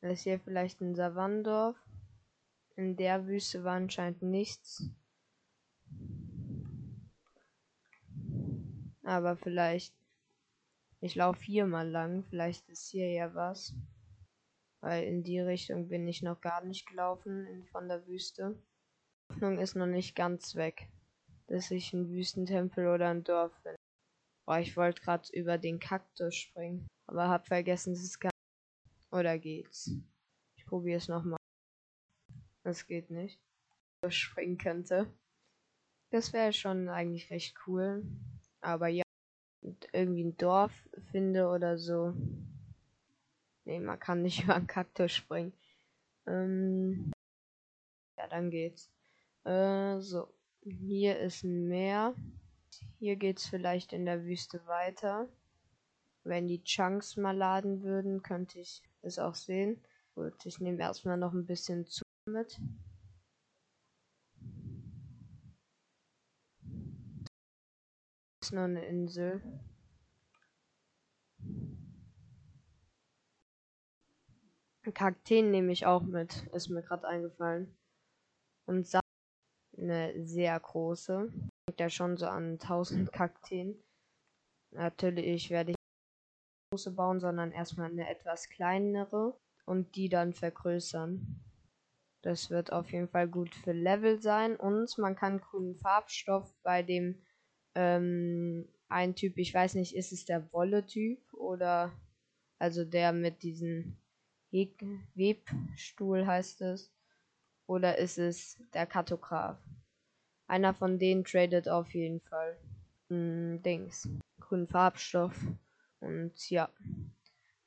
Das 0.00 0.12
ist 0.12 0.22
hier 0.22 0.38
vielleicht 0.38 0.80
ein 0.80 0.94
Savannendorf. 0.94 1.76
In 2.76 2.96
der 2.96 3.26
Wüste 3.26 3.64
war 3.64 3.74
anscheinend 3.74 4.22
nichts. 4.22 4.88
Aber 9.02 9.36
vielleicht. 9.36 9.92
Ich 11.00 11.16
laufe 11.16 11.42
hier 11.42 11.66
mal 11.66 11.88
lang. 11.88 12.24
Vielleicht 12.30 12.68
ist 12.68 12.90
hier 12.90 13.10
ja 13.10 13.34
was. 13.34 13.74
Weil 14.80 15.04
in 15.04 15.24
die 15.24 15.40
Richtung 15.40 15.88
bin 15.88 16.06
ich 16.06 16.22
noch 16.22 16.40
gar 16.40 16.64
nicht 16.64 16.86
gelaufen 16.86 17.66
von 17.72 17.88
der 17.88 18.06
Wüste. 18.06 18.56
Die 19.28 19.34
Hoffnung 19.34 19.58
ist 19.58 19.74
noch 19.74 19.86
nicht 19.86 20.14
ganz 20.14 20.54
weg, 20.54 20.88
dass 21.48 21.70
ich 21.70 21.92
ein 21.92 22.08
Wüstentempel 22.08 22.86
oder 22.86 23.08
ein 23.08 23.24
Dorf 23.24 23.52
bin. 23.62 23.74
Boah, 24.46 24.58
ich 24.58 24.76
wollte 24.76 25.02
gerade 25.02 25.28
über 25.32 25.58
den 25.58 25.78
Kaktus 25.78 26.34
springen, 26.34 26.88
aber 27.10 27.28
hab 27.28 27.46
vergessen, 27.48 27.92
dass 27.92 28.02
es 28.02 28.20
gar 28.20 28.30
Oder 29.10 29.36
geht's? 29.38 29.90
Ich 30.56 30.64
probiere 30.64 30.98
es 30.98 31.08
nochmal. 31.08 31.38
Das 32.62 32.86
geht 32.86 33.10
nicht. 33.10 33.40
Ich 34.06 34.16
springen 34.16 34.58
könnte. 34.58 35.12
Das 36.10 36.32
wäre 36.32 36.52
schon 36.52 36.88
eigentlich 36.88 37.30
recht 37.30 37.56
cool. 37.66 38.04
Aber 38.60 38.86
ja, 38.86 39.02
irgendwie 39.92 40.24
ein 40.24 40.36
Dorf 40.36 40.72
finde 41.10 41.48
oder 41.48 41.78
so. 41.78 42.14
Nee, 43.64 43.80
man 43.80 43.98
kann 43.98 44.22
nicht 44.22 44.42
über 44.44 44.54
einen 44.54 44.68
Kaktus 44.68 45.12
springen. 45.12 45.52
Ähm, 46.26 47.10
ja, 48.18 48.28
dann 48.28 48.50
geht's. 48.50 48.88
Äh, 49.44 49.98
so. 49.98 50.32
Hier 50.62 51.18
ist 51.18 51.42
ein 51.42 51.66
Meer. 51.66 52.14
Hier 53.00 53.16
geht's 53.16 53.48
vielleicht 53.48 53.92
in 53.92 54.04
der 54.04 54.24
Wüste 54.24 54.64
weiter. 54.66 55.28
Wenn 56.24 56.48
die 56.48 56.62
Chunks 56.62 57.16
mal 57.16 57.36
laden 57.36 57.82
würden, 57.82 58.22
könnte 58.22 58.60
ich 58.60 58.82
es 59.02 59.18
auch 59.18 59.34
sehen. 59.34 59.82
Gut, 60.14 60.44
ich 60.44 60.60
nehme 60.60 60.80
erstmal 60.80 61.16
noch 61.16 61.32
ein 61.32 61.46
bisschen 61.46 61.86
zu 61.86 62.02
mit. 62.26 62.60
Ist 68.42 68.52
nur 68.52 68.64
eine 68.64 68.84
Insel. 68.84 69.42
Kakteen 74.92 75.50
nehme 75.50 75.72
ich 75.72 75.86
auch 75.86 76.02
mit, 76.02 76.46
ist 76.52 76.68
mir 76.68 76.82
gerade 76.82 77.06
eingefallen. 77.06 77.76
Und 78.66 78.86
Sa 78.86 79.00
eine 79.76 80.26
sehr 80.26 80.58
große. 80.58 81.30
Denkt 81.68 81.80
ja 81.80 81.88
schon 81.88 82.16
so 82.16 82.26
an 82.26 82.58
1000 82.58 83.12
Kakteen. 83.12 83.82
Natürlich 84.72 85.50
werde 85.50 85.72
ich 85.72 85.79
große 86.70 86.92
bauen, 86.92 87.18
sondern 87.18 87.50
erstmal 87.50 87.90
eine 87.90 88.08
etwas 88.08 88.48
kleinere 88.48 89.36
und 89.66 89.96
die 89.96 90.08
dann 90.08 90.32
vergrößern. 90.32 91.40
Das 92.22 92.48
wird 92.48 92.72
auf 92.72 92.92
jeden 92.92 93.08
Fall 93.08 93.26
gut 93.26 93.52
für 93.56 93.72
Level 93.72 94.22
sein 94.22 94.54
und 94.54 94.96
man 94.98 95.16
kann 95.16 95.40
grünen 95.40 95.74
Farbstoff 95.80 96.54
bei 96.62 96.84
dem 96.84 97.16
ähm, 97.74 98.68
ein 98.88 99.16
Typ, 99.16 99.36
ich 99.38 99.52
weiß 99.52 99.74
nicht, 99.74 99.96
ist 99.96 100.12
es 100.12 100.26
der 100.26 100.52
Wolle-Typ 100.52 101.18
oder 101.32 101.90
also 102.60 102.84
der 102.84 103.12
mit 103.12 103.42
diesen 103.42 103.96
Webstuhl 104.52 106.24
heißt 106.24 106.60
es. 106.60 106.92
Oder 107.66 107.98
ist 107.98 108.18
es 108.18 108.62
der 108.74 108.86
Kartograf? 108.86 109.58
Einer 110.46 110.74
von 110.74 111.00
denen 111.00 111.24
tradet 111.24 111.68
auf 111.68 111.94
jeden 111.94 112.20
Fall. 112.20 112.56
Hm, 113.08 113.60
Dings. 113.62 114.08
Grünen 114.40 114.68
Farbstoff. 114.68 115.34
Und 116.00 116.50
ja. 116.50 116.70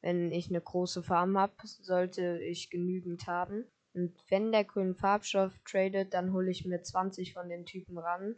Wenn 0.02 0.32
ich 0.32 0.50
eine 0.50 0.60
große 0.60 1.02
Farm 1.02 1.38
habe, 1.38 1.54
sollte 1.63 2.40
ich 2.40 2.70
genügend 2.70 3.25
haben. 3.28 3.66
Und 3.94 4.13
wenn 4.30 4.52
der 4.52 4.66
grünen 4.66 4.96
Farbstoff 4.96 5.58
tradet, 5.66 6.13
dann 6.13 6.34
hole 6.34 6.52
ich 6.52 6.66
mir 6.66 6.82
20 6.82 7.34
von 7.34 7.48
den 7.48 7.66
Typen 7.66 7.98
ran. 7.98 8.36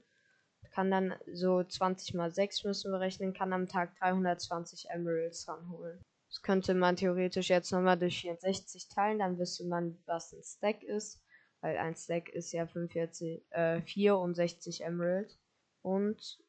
Kann 0.71 0.91
dann 0.91 1.15
so 1.31 1.63
20 1.63 2.13
mal 2.13 2.31
6 2.31 2.65
müssen 2.65 2.91
wir 2.91 2.99
rechnen, 2.99 3.33
kann 3.33 3.53
am 3.53 3.67
Tag 3.67 3.97
320 3.97 4.89
Emeralds 4.89 5.47
ranholen. 5.47 6.01
Das 6.27 6.41
könnte 6.41 6.73
man 6.73 6.97
theoretisch 6.97 7.49
jetzt 7.49 7.71
nochmal 7.71 7.97
durch 7.97 8.19
64 8.19 8.89
teilen, 8.89 9.19
dann 9.19 9.39
wüsste 9.39 9.65
man, 9.65 9.97
was 10.05 10.33
ein 10.33 10.43
Stack 10.43 10.83
ist. 10.83 11.21
Weil 11.61 11.77
ein 11.77 11.95
Stack 11.95 12.29
ist 12.29 12.51
ja 12.51 12.67
45, 12.67 13.41
äh, 13.51 13.81
64 13.81 14.83
Emerald. 14.83 15.39
Und 15.81 16.39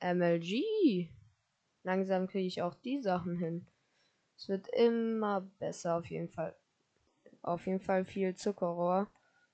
MLG. 0.00 1.10
Langsam 1.84 2.26
kriege 2.26 2.46
ich 2.46 2.62
auch 2.62 2.74
die 2.74 3.00
Sachen 3.00 3.36
hin. 3.36 3.66
Es 4.36 4.48
wird 4.48 4.68
immer 4.68 5.42
besser 5.58 5.96
auf 5.96 6.06
jeden 6.06 6.30
Fall. 6.30 6.56
Auf 7.42 7.66
jeden 7.66 7.80
Fall 7.80 8.04
viel 8.04 8.34
Zuckerrohr. 8.34 9.08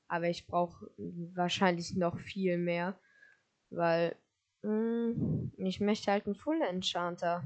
Aber 0.07 0.29
ich 0.29 0.47
brauche 0.47 0.91
wahrscheinlich 0.97 1.97
noch 1.97 2.19
viel 2.19 2.57
mehr. 2.57 2.99
Weil 3.71 4.17
mh, 4.63 4.71
hm, 4.71 5.53
ich 5.57 5.81
möchte 5.81 6.13
halt 6.13 6.27
einen 6.27 6.37
Full 6.37 6.63
Enchanter. 6.63 7.45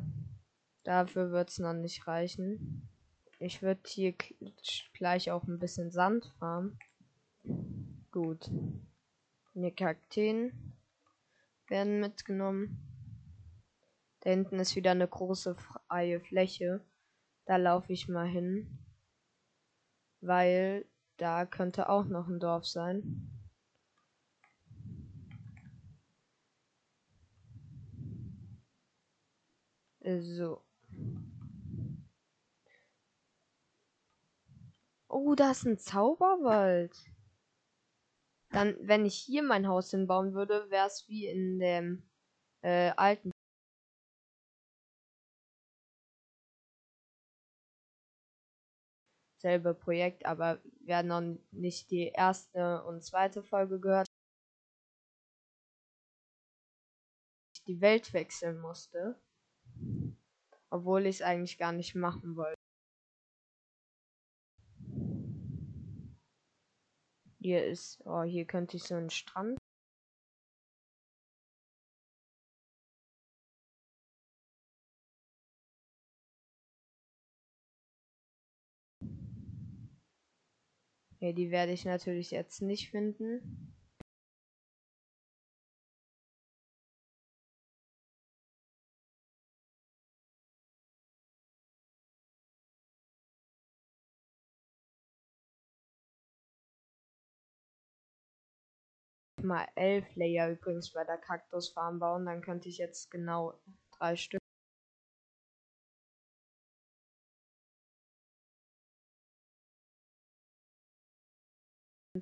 Dafür 0.85 1.31
wird 1.33 1.49
es 1.49 1.59
noch 1.59 1.73
nicht 1.73 2.07
reichen. 2.07 2.89
Ich 3.39 3.63
würde 3.63 3.81
hier 3.87 4.15
gleich 4.93 5.31
auch 5.31 5.45
ein 5.45 5.59
bisschen 5.59 5.91
Sand 5.91 6.33
farmen. 6.39 6.79
Gut. 8.11 8.51
Die 9.55 9.71
Kakteen 9.71 10.75
werden 11.69 12.01
mitgenommen. 12.01 12.94
Da 14.25 14.31
hinten 14.31 14.59
ist 14.59 14.75
wieder 14.75 14.93
eine 14.93 15.07
große 15.07 15.55
freie 15.55 16.21
Fläche. 16.21 16.81
Da 17.45 17.57
laufe 17.57 17.93
ich 17.93 18.09
mal 18.09 18.27
hin. 18.27 18.79
Weil 20.21 20.87
da 21.19 21.45
könnte 21.45 21.89
auch 21.91 22.07
noch 22.07 22.27
ein 22.27 22.41
Dorf 22.41 22.67
sein. 22.67 23.31
So. 30.01 30.63
Oh, 35.09 35.35
da 35.35 35.51
ist 35.51 35.65
ein 35.65 35.79
Zauberwald. 35.79 36.95
Dann, 38.51 38.77
wenn 38.81 39.05
ich 39.07 39.17
hier 39.17 39.43
mein 39.43 39.67
Haus 39.67 39.91
hinbauen 39.91 40.35
würde, 40.35 40.71
wäre 40.71 40.87
es 40.87 41.09
wie 41.09 41.27
in 41.27 41.59
dem 41.59 42.03
äh, 42.63 42.91
alten. 42.97 43.34
Selbe 49.45 49.75
Projekt, 49.75 50.25
aber 50.25 50.59
haben 50.89 51.09
noch 51.09 51.39
nicht 51.51 51.91
die 51.91 52.09
erste 52.09 52.83
und 52.85 53.05
zweite 53.05 53.43
Folge 53.43 53.79
gehört. 53.79 54.07
Die 57.67 57.79
Welt 57.83 58.15
wechseln 58.15 58.59
musste. 58.59 59.21
Obwohl 60.71 61.05
ich 61.05 61.17
es 61.17 61.23
eigentlich 61.23 61.59
gar 61.59 61.73
nicht 61.73 61.95
machen 61.95 62.37
wollte. 62.37 62.57
Hier 67.39 67.67
ist, 67.67 68.01
oh, 68.07 68.23
hier 68.23 68.47
könnte 68.47 68.79
ich 68.79 68.85
so 68.85 68.95
einen 68.95 69.11
Strand. 69.11 69.59
Ja, 81.25 81.33
die 81.33 81.51
werde 81.51 81.73
ich 81.73 81.87
natürlich 81.87 82.33
jetzt 82.33 82.61
nicht 82.61 82.91
finden. 82.91 83.73
mal 99.43 99.67
elf 99.77 100.05
Layer 100.15 100.51
übrigens 100.51 100.93
bei 100.93 101.05
der 101.05 101.17
Kaktusfarm 101.17 101.99
bauen, 102.01 102.27
dann 102.27 102.43
könnte 102.43 102.69
ich 102.69 102.77
jetzt 102.77 103.11
genau 103.11 103.59
drei 103.99 104.15
Stück. 104.17 104.44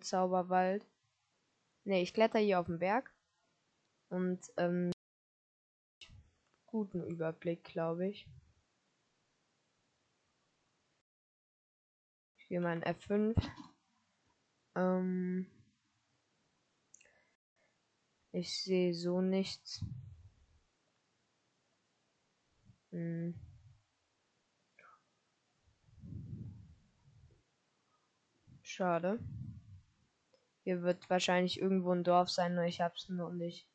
Zauberwald. 0.01 0.87
Ne, 1.85 2.01
ich 2.01 2.15
kletter 2.15 2.39
hier 2.39 2.61
auf 2.61 2.67
den 2.67 2.79
Berg. 2.79 3.13
Und, 4.09 4.41
ähm, 4.57 4.91
guten 6.67 7.03
Überblick, 7.05 7.65
glaube 7.65 8.09
ich. 8.09 8.27
Ich 12.39 12.49
gehe 12.49 12.61
mal 12.61 12.77
in 12.77 12.83
F5. 12.83 13.35
Ähm, 14.75 15.47
ich 18.33 18.63
sehe 18.63 18.95
so 18.95 19.21
nichts. 19.21 19.85
Hm. 22.91 23.35
Schade. 28.63 29.19
Hier 30.65 30.83
wird 30.83 31.11
wahrscheinlich 31.11 31.61
irgendwo 31.61 31.93
ein 31.93 32.05
Dorf 32.05 32.31
sein, 32.31 32.55
nur 32.55 32.65
ich 32.65 32.81
hab's 32.81 33.09
noch 33.09 33.33
nicht. 33.33 33.69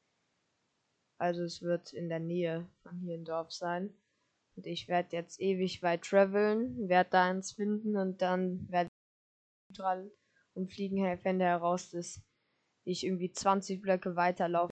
Also 1.19 1.43
es 1.43 1.61
wird 1.61 1.93
in 1.93 2.09
der 2.09 2.19
Nähe 2.19 2.69
von 2.83 2.97
hier 2.99 3.15
ein 3.15 3.25
Dorf 3.25 3.51
sein. 3.51 3.93
Und 4.55 4.65
ich 4.65 4.87
werde 4.87 5.15
jetzt 5.15 5.39
ewig 5.39 5.83
weit 5.83 6.03
traveln, 6.03 6.87
werde 6.87 7.09
da 7.11 7.25
eins 7.25 7.53
finden 7.53 7.95
und 7.97 8.21
dann 8.21 8.67
werde 8.69 8.89
ich 9.69 9.77
dran 9.77 10.09
und 10.53 10.71
fliegen 10.71 11.17
fände 11.19 11.45
heraus, 11.45 11.91
dass 11.91 12.21
ich 12.85 13.03
irgendwie 13.03 13.31
20 13.31 13.81
Blöcke 13.81 14.15
weiterlaufe. 14.15 14.71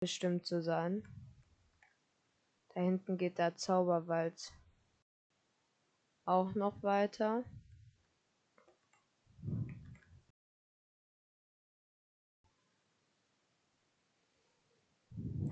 Bestimmt 0.00 0.46
zu 0.46 0.62
sein. 0.62 1.02
Da 2.74 2.82
hinten 2.82 3.16
geht 3.16 3.38
der 3.38 3.56
Zauberwald 3.56 4.52
auch 6.26 6.54
noch 6.54 6.82
weiter. 6.82 7.44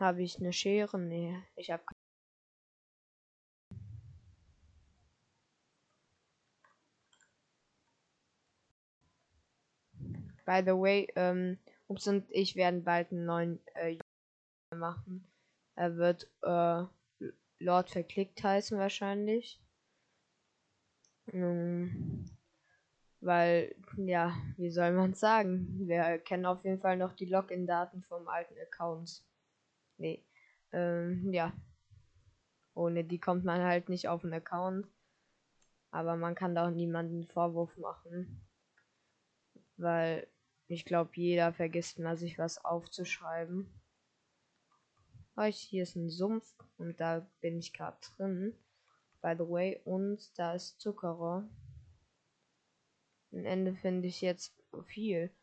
Habe 0.00 0.23
ich 0.23 0.38
eine 0.38 0.52
Schere? 0.52 0.99
Nee, 0.99 1.38
ich 1.57 1.71
habe 1.71 1.83
By 10.45 10.61
the 10.62 10.73
way, 10.73 11.09
ähm, 11.16 11.59
Ups 11.88 12.07
und 12.07 12.26
ich 12.31 12.54
werden 12.54 12.85
bald 12.85 13.11
einen 13.12 13.25
neuen 13.25 13.66
äh, 13.75 13.96
machen. 14.75 15.27
Er 15.75 15.96
wird 15.96 16.31
äh, 16.42 16.85
Lord 17.61 17.90
verklickt 17.90 18.42
heißen 18.42 18.79
wahrscheinlich. 18.79 19.63
Ähm, 21.33 22.25
weil, 23.21 23.75
ja, 23.97 24.37
wie 24.57 24.71
soll 24.71 24.93
man 24.93 25.15
sagen? 25.15 25.87
Wir 25.87 26.19
kennen 26.19 26.47
auf 26.47 26.63
jeden 26.65 26.81
Fall 26.81 26.97
noch 26.97 27.15
die 27.15 27.25
Login-Daten 27.25 28.03
vom 28.03 28.29
alten 28.29 28.55
Accounts. 28.59 29.27
Nee. 29.97 30.25
Ähm, 30.73 31.33
ja. 31.33 31.53
Ohne 32.75 33.05
die 33.05 33.19
kommt 33.19 33.45
man 33.45 33.63
halt 33.63 33.89
nicht 33.89 34.09
auf 34.09 34.23
den 34.23 34.35
Account. 34.35 34.87
Aber 35.91 36.17
man 36.17 36.35
kann 36.35 36.55
da 36.55 36.67
auch 36.67 36.73
niemanden 36.73 37.27
Vorwurf 37.29 37.77
machen. 37.79 38.47
Weil 39.77 40.27
ich 40.67 40.85
glaube, 40.85 41.11
jeder 41.15 41.53
vergisst 41.53 41.99
mal, 41.99 42.17
sich 42.17 42.39
was 42.39 42.65
aufzuschreiben. 42.65 43.73
Oh, 45.37 45.43
hier 45.43 45.83
ist 45.83 45.97
ein 45.97 46.11
Sumpf 46.11 46.55
und 46.77 47.01
da 47.01 47.27
bin 47.41 47.59
ich 47.59 47.73
gerade 47.73 47.97
drin. 48.17 48.55
By 49.25 49.35
the 49.35 49.49
way, 49.49 49.81
und 49.87 50.39
da 50.39 50.53
ist 50.53 50.79
Zuckerrohr. 50.83 51.49
Am 53.33 53.47
Ende 53.47 53.75
finde 53.75 54.07
ich 54.07 54.21
jetzt 54.21 54.53
viel. 54.85 55.35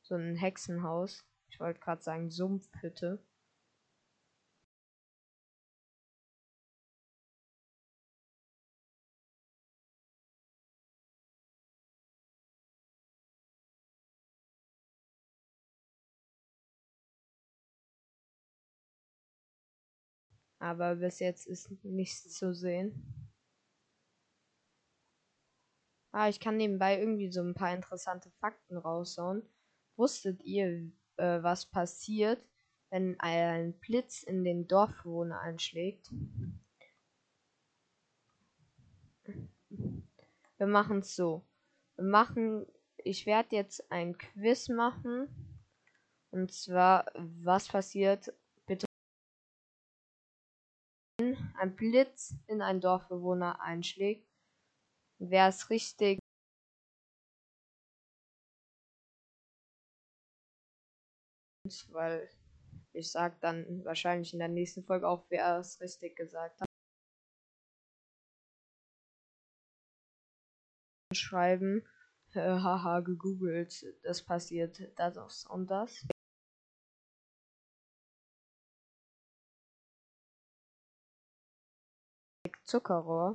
So 0.00 0.14
ein 0.14 0.36
Hexenhaus. 0.36 1.26
Ich 1.50 1.60
wollte 1.60 1.80
gerade 1.80 2.00
sagen 2.00 2.30
Sumpfhütte. 2.30 3.22
Aber 20.58 20.96
bis 20.96 21.20
jetzt 21.20 21.46
ist 21.46 21.70
nichts 21.84 22.32
zu 22.34 22.52
sehen. 22.52 23.28
Ah, 26.12 26.28
ich 26.28 26.40
kann 26.40 26.56
nebenbei 26.56 26.98
irgendwie 26.98 27.30
so 27.30 27.42
ein 27.42 27.54
paar 27.54 27.74
interessante 27.74 28.30
Fakten 28.40 28.76
raushauen. 28.76 29.42
Wusstet 29.96 30.42
ihr, 30.42 30.90
äh, 31.16 31.42
was 31.42 31.66
passiert, 31.66 32.42
wenn 32.90 33.20
ein 33.20 33.78
Blitz 33.78 34.22
in 34.22 34.42
den 34.42 34.66
Dorfbewohner 34.66 35.40
einschlägt? 35.40 36.10
Wir 40.56 40.66
machen 40.66 41.00
es 41.00 41.14
so. 41.14 41.46
Wir 41.96 42.04
machen, 42.04 42.66
ich 42.96 43.26
werde 43.26 43.54
jetzt 43.54 43.92
ein 43.92 44.16
Quiz 44.16 44.68
machen. 44.68 45.28
Und 46.30 46.52
zwar, 46.52 47.06
was 47.14 47.68
passiert, 47.68 48.32
ein 51.68 51.76
Blitz 51.76 52.34
in 52.46 52.62
einen 52.62 52.80
Dorfbewohner 52.80 53.60
einschlägt, 53.60 54.26
wäre 55.18 55.48
es 55.48 55.68
richtig. 55.70 56.18
Weil 61.90 62.30
ich 62.94 63.10
sag 63.10 63.40
dann 63.40 63.84
wahrscheinlich 63.84 64.32
in 64.32 64.38
der 64.38 64.48
nächsten 64.48 64.82
Folge 64.82 65.06
auch, 65.06 65.26
wer 65.28 65.58
es 65.58 65.80
richtig 65.80 66.16
gesagt 66.16 66.60
hat. 66.60 66.66
Schreiben, 71.14 71.86
haha, 72.34 73.00
gegoogelt, 73.00 73.84
das 74.02 74.22
passiert 74.22 74.80
das 74.96 75.44
und 75.46 75.70
das. 75.70 76.06
Zuckerrohr. 82.68 83.34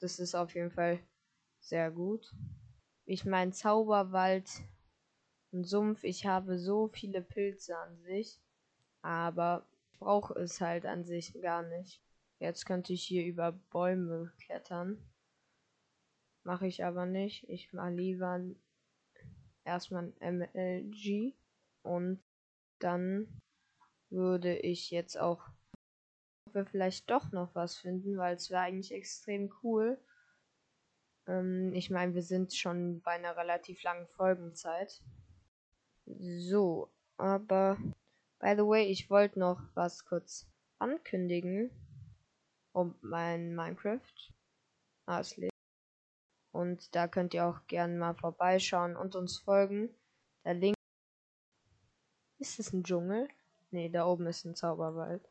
Das 0.00 0.18
ist 0.18 0.34
auf 0.34 0.54
jeden 0.54 0.70
Fall 0.70 1.00
sehr 1.60 1.90
gut. 1.90 2.30
Ich 3.06 3.24
meine 3.24 3.52
Zauberwald 3.52 4.50
und 5.50 5.64
Sumpf. 5.64 6.04
Ich 6.04 6.26
habe 6.26 6.58
so 6.58 6.88
viele 6.88 7.22
Pilze 7.22 7.76
an 7.78 7.96
sich. 8.02 8.38
Aber 9.00 9.66
brauche 9.98 10.34
es 10.34 10.60
halt 10.60 10.84
an 10.84 11.04
sich 11.04 11.32
gar 11.40 11.62
nicht. 11.62 12.02
Jetzt 12.38 12.66
könnte 12.66 12.92
ich 12.92 13.02
hier 13.02 13.24
über 13.24 13.52
Bäume 13.52 14.30
klettern. 14.44 14.98
Mache 16.42 16.66
ich 16.66 16.84
aber 16.84 17.06
nicht. 17.06 17.48
Ich 17.48 17.72
mache 17.72 17.94
lieber 17.94 18.42
erstmal 19.64 20.12
ein 20.20 20.50
MLG. 20.52 21.34
Und 21.82 22.22
dann 22.78 23.40
würde 24.10 24.54
ich 24.58 24.90
jetzt 24.90 25.18
auch 25.18 25.48
wir 26.54 26.66
vielleicht 26.66 27.10
doch 27.10 27.32
noch 27.32 27.54
was 27.54 27.76
finden, 27.76 28.18
weil 28.18 28.36
es 28.36 28.50
wäre 28.50 28.62
eigentlich 28.62 28.92
extrem 28.92 29.52
cool. 29.62 29.98
Ähm, 31.26 31.72
ich 31.74 31.90
meine, 31.90 32.14
wir 32.14 32.22
sind 32.22 32.54
schon 32.54 33.00
bei 33.02 33.12
einer 33.12 33.36
relativ 33.36 33.82
langen 33.82 34.08
Folgenzeit. 34.08 35.02
So, 36.06 36.90
aber 37.16 37.76
by 38.40 38.54
the 38.56 38.66
way, 38.66 38.86
ich 38.86 39.10
wollte 39.10 39.38
noch 39.38 39.60
was 39.74 40.04
kurz 40.04 40.46
ankündigen. 40.78 41.70
um 42.72 42.94
mein 43.02 43.54
Minecraft. 43.54 44.32
Ah, 45.06 45.20
es 45.20 45.36
lebt. 45.36 45.52
Und 46.52 46.94
da 46.94 47.08
könnt 47.08 47.34
ihr 47.34 47.46
auch 47.46 47.66
gerne 47.66 47.96
mal 47.96 48.14
vorbeischauen 48.14 48.96
und 48.96 49.16
uns 49.16 49.38
folgen. 49.38 49.90
Der 50.44 50.54
Link. 50.54 50.76
Ist 52.38 52.58
es 52.58 52.72
ein 52.72 52.84
Dschungel? 52.84 53.28
Ne, 53.70 53.90
da 53.90 54.06
oben 54.06 54.26
ist 54.26 54.44
ein 54.44 54.54
Zauberwald. 54.54 55.28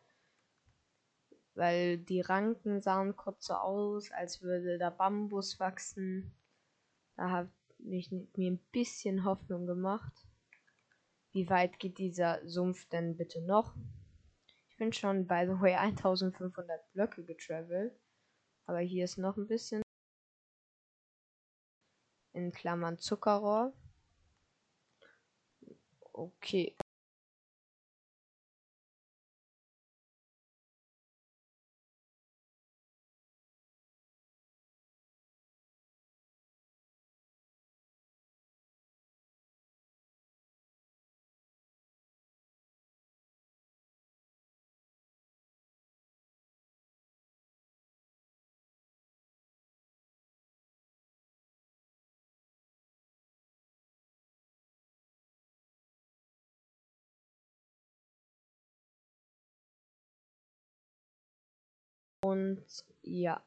Weil 1.60 1.98
die 1.98 2.22
Ranken 2.22 2.82
sahen 2.82 3.18
kurz 3.18 3.48
so 3.48 3.54
aus, 3.54 4.12
als 4.12 4.42
würde 4.42 4.78
da 4.78 4.90
Bambus 4.90 5.60
wachsen. 5.60 6.32
Da 7.18 7.30
habe 7.32 7.52
ich 7.80 8.10
mir 8.12 8.52
ein 8.52 8.66
bisschen 8.72 9.26
Hoffnung 9.26 9.68
gemacht. 9.68 10.26
Wie 11.34 11.50
weit 11.50 11.78
geht 11.78 11.98
dieser 11.98 12.40
Sumpf 12.48 12.88
denn 12.88 13.18
bitte 13.18 13.42
noch? 13.42 13.76
Ich 14.70 14.78
bin 14.78 14.94
schon, 14.94 15.28
by 15.28 15.44
the 15.48 15.60
way, 15.60 15.76
1500 15.76 16.94
Blöcke 16.94 17.26
getravelt. 17.26 17.94
Aber 18.66 18.80
hier 18.80 19.04
ist 19.04 19.18
noch 19.18 19.36
ein 19.36 19.48
bisschen. 19.48 19.82
In 22.32 22.54
Klammern 22.54 23.00
Zuckerrohr. 23.00 23.74
Okay. 26.14 26.78
Ja, 63.10 63.44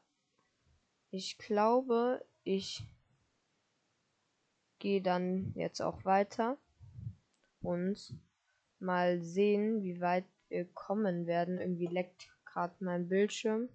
ich 1.09 1.37
glaube, 1.37 2.25
ich 2.43 2.85
gehe 4.79 5.01
dann 5.01 5.53
jetzt 5.55 5.81
auch 5.81 6.03
weiter 6.03 6.57
und 7.61 8.13
mal 8.79 9.21
sehen, 9.21 9.81
wie 9.81 10.01
weit 10.01 10.25
wir 10.49 10.65
kommen 10.73 11.25
werden. 11.25 11.59
Irgendwie 11.59 11.87
leckt 11.87 12.29
gerade 12.45 12.75
mein 12.83 13.07
Bildschirm. 13.07 13.69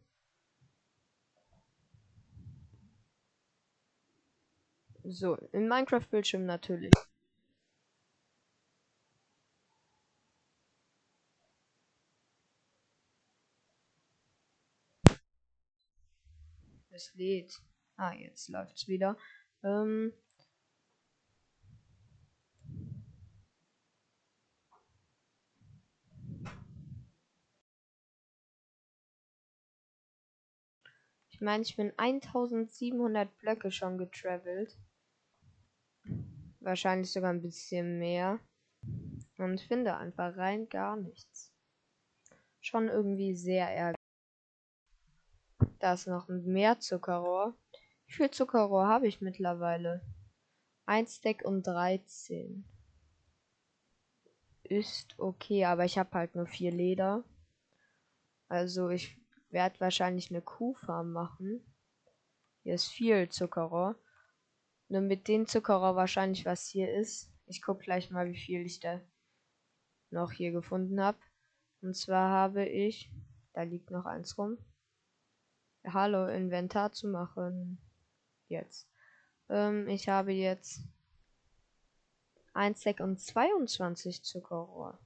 So, 5.05 5.37
im 5.53 5.69
Minecraft-Bildschirm 5.69 6.45
natürlich. 6.45 6.93
Es 16.99 17.15
lädt. 17.15 17.63
Ah, 17.97 18.13
jetzt 18.13 18.49
läuft's 18.49 18.89
wieder. 18.89 19.17
Ähm 19.63 20.13
ich 31.29 31.41
meine, 31.41 31.63
ich 31.63 31.77
bin 31.77 31.93
1700 31.97 33.39
Blöcke 33.39 33.71
schon 33.71 33.97
getravelt. 33.97 34.77
Wahrscheinlich 36.59 37.13
sogar 37.13 37.31
ein 37.31 37.43
bisschen 37.43 38.01
mehr. 38.01 38.41
Und 39.37 39.61
finde 39.61 39.97
einfach 39.97 40.37
rein 40.37 40.69
gar 40.69 40.97
nichts. 40.97 41.53
Schon 42.61 42.89
irgendwie 42.89 43.37
sehr 43.37 43.69
ärgerlich. 43.69 43.98
Da 45.79 45.93
ist 45.93 46.07
noch 46.07 46.29
mehr 46.29 46.81
Zuckerrohr. 46.81 47.55
Wie 48.07 48.13
viel 48.13 48.31
Zuckerrohr 48.31 48.87
habe 48.87 49.07
ich 49.07 49.21
mittlerweile? 49.21 50.03
Ein 50.87 51.07
Stack 51.07 51.45
und 51.45 51.67
13. 51.67 52.65
Ist 54.65 55.19
okay, 55.19 55.65
aber 55.65 55.85
ich 55.85 55.99
habe 55.99 56.11
halt 56.13 56.35
nur 56.35 56.47
vier 56.47 56.73
Leder. 56.73 57.23
Also 58.49 58.89
ich 58.89 59.19
werde 59.51 59.79
wahrscheinlich 59.81 60.31
eine 60.31 60.43
Kuhfarm 60.43 61.13
machen. 61.13 61.63
Hier 62.63 62.75
ist 62.75 62.89
viel 62.89 63.29
Zuckerrohr. 63.29 63.95
Nur 64.89 65.03
mit 65.03 65.29
dem 65.29 65.47
Zuckerrohr 65.47 65.97
wahrscheinlich, 65.97 66.45
was 66.45 66.67
hier 66.67 66.93
ist. 66.93 67.31
Ich 67.47 67.63
gucke 67.63 67.85
gleich 67.85 68.11
mal, 68.11 68.27
wie 68.27 68.37
viel 68.39 68.65
ich 68.67 68.81
da 68.81 69.01
noch 70.11 70.33
hier 70.33 70.51
gefunden 70.51 71.01
habe. 71.01 71.19
Und 71.83 71.95
zwar 71.95 72.31
habe 72.31 72.67
ich, 72.67 73.13
da 73.53 73.63
liegt 73.63 73.91
noch 73.91 74.07
eins 74.07 74.37
rum. 74.37 74.59
Hallo, 75.95 76.27
Inventar 76.27 76.93
zu 76.93 77.09
machen. 77.09 77.79
Jetzt. 78.49 78.87
Ähm, 79.49 79.89
ich 79.89 80.09
habe 80.11 80.33
jetzt 80.33 80.83
1 82.53 82.79
Stack 82.79 83.01
und 83.01 83.19
22 83.19 84.23
Zuckerrohr. 84.23 84.99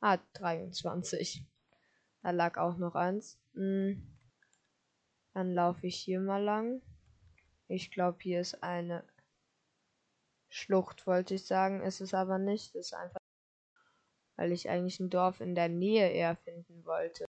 Ah, 0.00 0.18
23. 0.34 1.42
Da 2.22 2.32
lag 2.32 2.58
auch 2.58 2.76
noch 2.76 2.94
eins. 2.96 3.38
Hm. 3.54 4.06
Dann 5.32 5.54
laufe 5.54 5.86
ich 5.86 5.96
hier 5.96 6.20
mal 6.20 6.42
lang. 6.42 6.82
Ich 7.68 7.90
glaube, 7.90 8.18
hier 8.20 8.42
ist 8.42 8.62
eine 8.62 9.04
Schlucht, 10.50 11.06
wollte 11.06 11.34
ich 11.34 11.46
sagen. 11.46 11.80
Ist 11.80 12.02
es 12.02 12.12
aber 12.12 12.38
nicht. 12.38 12.74
ist 12.74 12.92
einfach, 12.92 13.20
weil 14.36 14.52
ich 14.52 14.68
eigentlich 14.68 15.00
ein 15.00 15.08
Dorf 15.08 15.40
in 15.40 15.54
der 15.54 15.70
Nähe 15.70 16.10
eher 16.10 16.36
finden 16.36 16.84
wollte. 16.84 17.24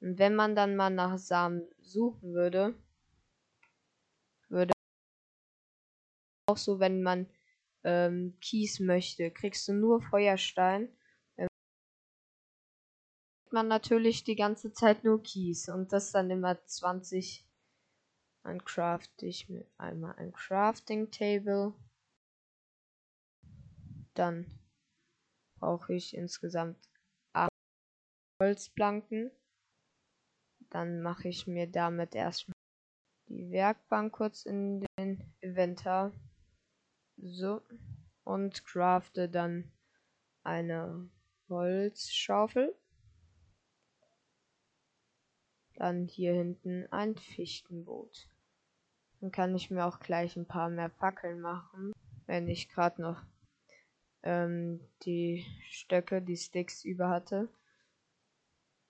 Und 0.00 0.18
wenn 0.18 0.34
man 0.34 0.56
dann 0.56 0.76
mal 0.76 0.90
nach 0.90 1.18
Samen 1.18 1.68
suchen 1.78 2.32
würde, 2.32 2.74
würde 4.48 4.72
auch 6.46 6.56
so, 6.56 6.80
wenn 6.80 7.02
man 7.02 7.28
ähm, 7.84 8.36
Kies 8.40 8.80
möchte, 8.80 9.30
kriegst 9.30 9.68
du 9.68 9.72
nur 9.72 10.02
Feuerstein. 10.02 10.88
Ähm, 11.36 11.48
man 13.50 13.68
natürlich 13.68 14.24
die 14.24 14.36
ganze 14.36 14.72
Zeit 14.72 15.04
nur 15.04 15.22
Kies 15.22 15.68
und 15.68 15.92
das 15.92 16.12
dann 16.12 16.30
immer 16.30 16.64
20. 16.64 17.46
Dann 18.42 18.64
craft 18.64 19.22
ich 19.22 19.48
mir 19.48 19.66
einmal 19.76 20.14
ein 20.16 20.32
Crafting 20.32 21.10
Table. 21.10 21.74
Dann 24.14 24.46
brauche 25.58 25.94
ich 25.94 26.14
insgesamt 26.14 26.78
8 27.34 27.50
Holzplanken. 28.42 29.30
Dann 30.70 31.02
mache 31.02 31.28
ich 31.28 31.46
mir 31.46 31.66
damit 31.66 32.14
erstmal 32.14 32.54
die 33.28 33.50
Werkbank 33.50 34.12
kurz 34.12 34.44
in 34.44 34.86
den 34.98 35.34
Inventar. 35.40 36.12
So. 37.16 37.60
Und 38.24 38.64
crafte 38.64 39.28
dann 39.28 39.72
eine 40.42 41.10
Holzschaufel. 41.48 42.74
Dann 45.74 46.06
hier 46.06 46.34
hinten 46.34 46.86
ein 46.92 47.16
Fichtenboot. 47.16 48.28
Dann 49.20 49.32
kann 49.32 49.54
ich 49.54 49.70
mir 49.70 49.84
auch 49.86 49.98
gleich 50.00 50.36
ein 50.36 50.46
paar 50.46 50.68
mehr 50.68 50.90
Fackeln 50.90 51.40
machen, 51.40 51.92
wenn 52.26 52.48
ich 52.48 52.68
gerade 52.68 53.02
noch 53.02 53.22
ähm, 54.22 54.80
die 55.02 55.44
Stöcke, 55.70 56.22
die 56.22 56.36
Sticks 56.36 56.84
über 56.84 57.08
hatte. 57.08 57.48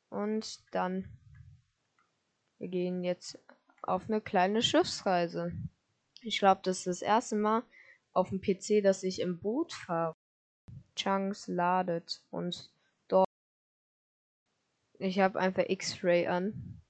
Und 0.08 0.74
dann 0.74 1.19
wir 2.60 2.68
gehen 2.68 3.02
jetzt 3.02 3.38
auf 3.82 4.08
eine 4.08 4.20
kleine 4.20 4.62
Schiffsreise. 4.62 5.52
Ich 6.20 6.38
glaube, 6.38 6.60
das 6.62 6.78
ist 6.78 6.86
das 6.86 7.02
erste 7.02 7.36
Mal 7.36 7.62
auf 8.12 8.28
dem 8.28 8.40
PC, 8.40 8.82
dass 8.82 9.02
ich 9.02 9.20
im 9.20 9.40
Boot 9.40 9.72
fahre. 9.72 10.14
Chunks 10.94 11.48
ladet 11.48 12.22
und 12.30 12.70
dort. 13.08 13.26
Ich 14.98 15.18
habe 15.18 15.40
einfach 15.40 15.64
X-Ray 15.66 16.26
an. 16.26 16.82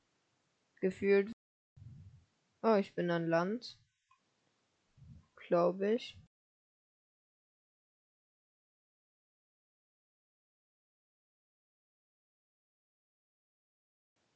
Gefühlt. 0.81 1.31
Oh, 2.63 2.75
ich 2.75 2.93
bin 2.95 3.11
an 3.13 3.29
Land. 3.29 3.79
Glaube 5.37 5.95
ich. 5.95 6.20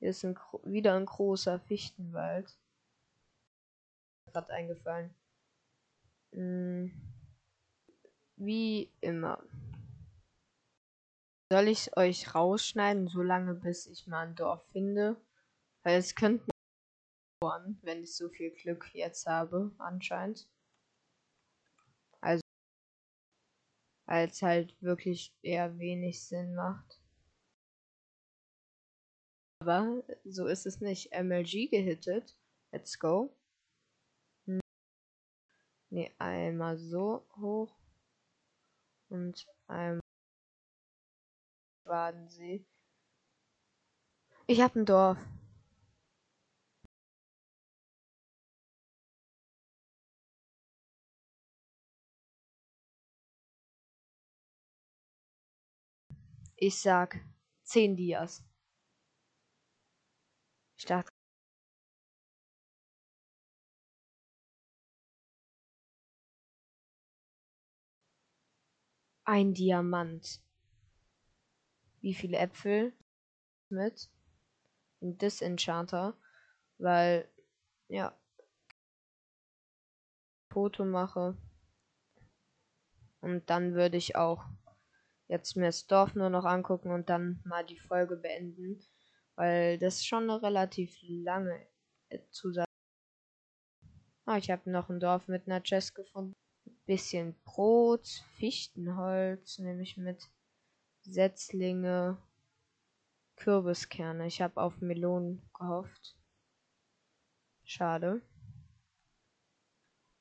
Hier 0.05 0.11
ist 0.11 0.23
ein, 0.23 0.39
wieder 0.65 0.97
ein 0.97 1.07
großer 1.07 1.59
Fichtenwald. 1.61 2.59
Gerade 4.27 4.53
eingefallen. 4.53 5.15
Hm. 6.33 6.93
Wie 8.37 8.93
immer. 9.01 9.43
Soll 11.51 11.69
ich 11.69 11.97
euch 11.97 12.35
rausschneiden, 12.35 13.09
solange 13.09 13.55
bis 13.55 13.87
ich 13.87 14.07
mal 14.07 14.27
ein 14.27 14.35
Dorf 14.35 14.63
finde? 14.73 15.17
Weil 15.85 15.99
es 15.99 16.15
könnte 16.15 16.51
dauern, 17.41 17.79
wenn 17.81 18.03
ich 18.03 18.15
so 18.15 18.29
viel 18.29 18.51
Glück 18.51 18.95
jetzt 18.95 19.25
habe, 19.25 19.75
anscheinend. 19.79 20.47
Also, 22.21 22.43
als 24.05 24.43
halt 24.43 24.77
wirklich 24.83 25.33
eher 25.41 25.79
wenig 25.79 26.23
Sinn 26.23 26.55
macht. 26.55 27.01
Aber 29.67 30.05
so 30.25 30.47
ist 30.47 30.67
es 30.67 30.83
nicht. 30.83 31.11
MLG 31.13 31.71
gehittet. 31.71 32.37
Let's 32.71 32.99
go. 32.99 33.35
Ne, 35.91 36.13
einmal 36.19 36.77
so 36.77 37.27
hoch. 37.37 37.75
Und 39.09 39.47
einmal 39.67 40.01
Wadensee. 41.85 42.67
Ich 44.47 44.61
hab 44.61 44.77
ein 44.77 44.85
Dorf. 44.85 45.17
Ich 56.57 56.79
sag 56.83 57.19
10 57.63 57.97
Dias. 57.97 58.45
Dachte. 60.85 61.11
Ein 69.27 69.55
Diamant. 69.55 70.41
Wie 72.01 72.15
viele 72.15 72.37
Äpfel 72.39 72.93
mit? 73.71 74.11
Ein 75.01 75.17
Disenchanter. 75.19 76.17
Weil, 76.79 77.29
ja. 77.89 78.19
Foto 80.51 80.85
mache. 80.85 81.37
Und 83.21 83.49
dann 83.49 83.75
würde 83.75 83.97
ich 83.97 84.17
auch 84.17 84.45
jetzt 85.29 85.57
mir 85.57 85.67
das 85.67 85.87
Dorf 85.87 86.15
nur 86.15 86.29
noch 86.29 86.45
angucken 86.45 86.91
und 86.91 87.09
dann 87.09 87.41
mal 87.45 87.65
die 87.65 87.79
Folge 87.79 88.17
beenden, 88.17 88.79
weil 89.37 89.79
das 89.79 90.05
schon 90.05 90.31
eine 90.31 90.43
relativ 90.43 90.97
lange 91.03 91.67
äh, 92.09 92.21
Zusage. 92.31 92.69
Ah, 94.27 94.39
ich 94.39 94.51
habe 94.51 94.71
noch 94.71 94.89
ein 94.89 95.01
Dorf 95.01 95.29
mit 95.29 95.47
einer 95.47 95.63
Chest 95.63 95.95
gefunden. 95.95 96.33
Bisschen 96.87 97.35
Brot, 97.45 98.07
Fichtenholz 98.37 99.59
nehme 99.59 99.83
ich 99.83 99.97
mit, 99.97 100.31
Setzlinge, 101.03 102.19
Kürbiskerne. 103.37 104.27
Ich 104.27 104.41
habe 104.41 104.61
auf 104.61 104.81
Melonen 104.81 105.43
gehofft. 105.55 106.17
Schade. 107.65 108.23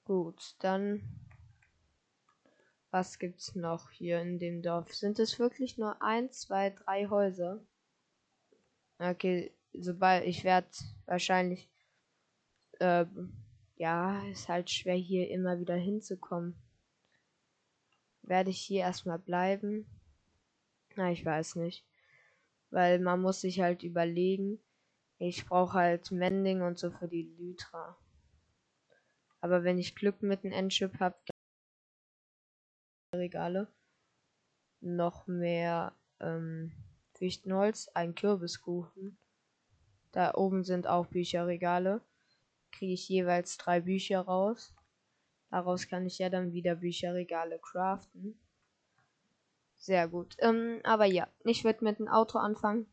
Gut, 0.06 0.56
dann 0.60 1.02
was 2.94 3.18
gibt's 3.18 3.56
noch 3.56 3.90
hier 3.90 4.22
in 4.22 4.38
dem 4.38 4.62
Dorf? 4.62 4.94
Sind 4.94 5.18
es 5.18 5.40
wirklich 5.40 5.80
nur 5.80 6.00
ein, 6.04 6.32
zwei, 6.32 6.70
drei 6.70 7.08
Häuser? 7.08 7.60
Okay, 9.00 9.52
sobald 9.74 10.26
ich 10.26 10.44
werde 10.44 10.68
wahrscheinlich 11.06 11.70
äh, 12.80 13.06
ja, 13.76 14.26
ist 14.28 14.48
halt 14.50 14.70
schwer 14.70 14.96
hier 14.96 15.30
immer 15.30 15.60
wieder 15.60 15.76
hinzukommen. 15.76 16.56
Werde 18.22 18.52
ich 18.52 18.62
hier 18.62 18.82
erstmal 18.82 19.20
bleiben? 19.20 19.86
Na, 20.96 21.12
ich 21.12 21.26
weiß 21.26 21.56
nicht. 21.56 21.86
Weil 22.70 23.00
man 23.00 23.22
muss 23.22 23.42
sich 23.42 23.60
halt 23.60 23.84
überlegen, 23.84 24.60
ich 25.18 25.46
brauche 25.46 25.74
halt 25.74 26.12
Mending 26.12 26.62
und 26.62 26.80
so 26.80 26.92
für 26.92 27.08
die 27.08 27.34
Lytra. 27.38 27.98
Aber 29.42 29.64
wenn 29.64 29.78
ich 29.78 29.96
Glück 29.96 30.22
mit 30.22 30.44
dem 30.44 30.52
Endship 30.52 31.00
habe, 31.00 31.16
Regale. 33.14 33.68
Noch 34.82 35.28
mehr 35.28 35.94
ähm, 36.20 36.72
Fichtenholz, 37.24 37.88
ein 37.94 38.16
Kürbiskuchen. 38.16 39.18
Da 40.12 40.34
oben 40.34 40.66
sind 40.66 40.88
auch 40.88 41.06
Bücherregale. 41.06 42.02
Kriege 42.74 42.92
ich 42.92 43.08
jeweils 43.08 43.58
drei 43.58 43.80
Bücher 43.80 44.20
raus. 44.20 44.74
Daraus 45.50 45.88
kann 45.88 46.06
ich 46.06 46.20
ja 46.20 46.28
dann 46.28 46.52
wieder 46.52 46.76
Bücherregale 46.76 47.60
craften. 47.60 48.38
Sehr 49.78 50.10
gut. 50.10 50.36
Ähm, 50.40 50.82
aber 50.84 51.06
ja, 51.06 51.30
ich 51.46 51.64
würde 51.64 51.86
mit 51.86 52.00
dem 52.00 52.10
Auto 52.10 52.40
anfangen. 52.40 52.88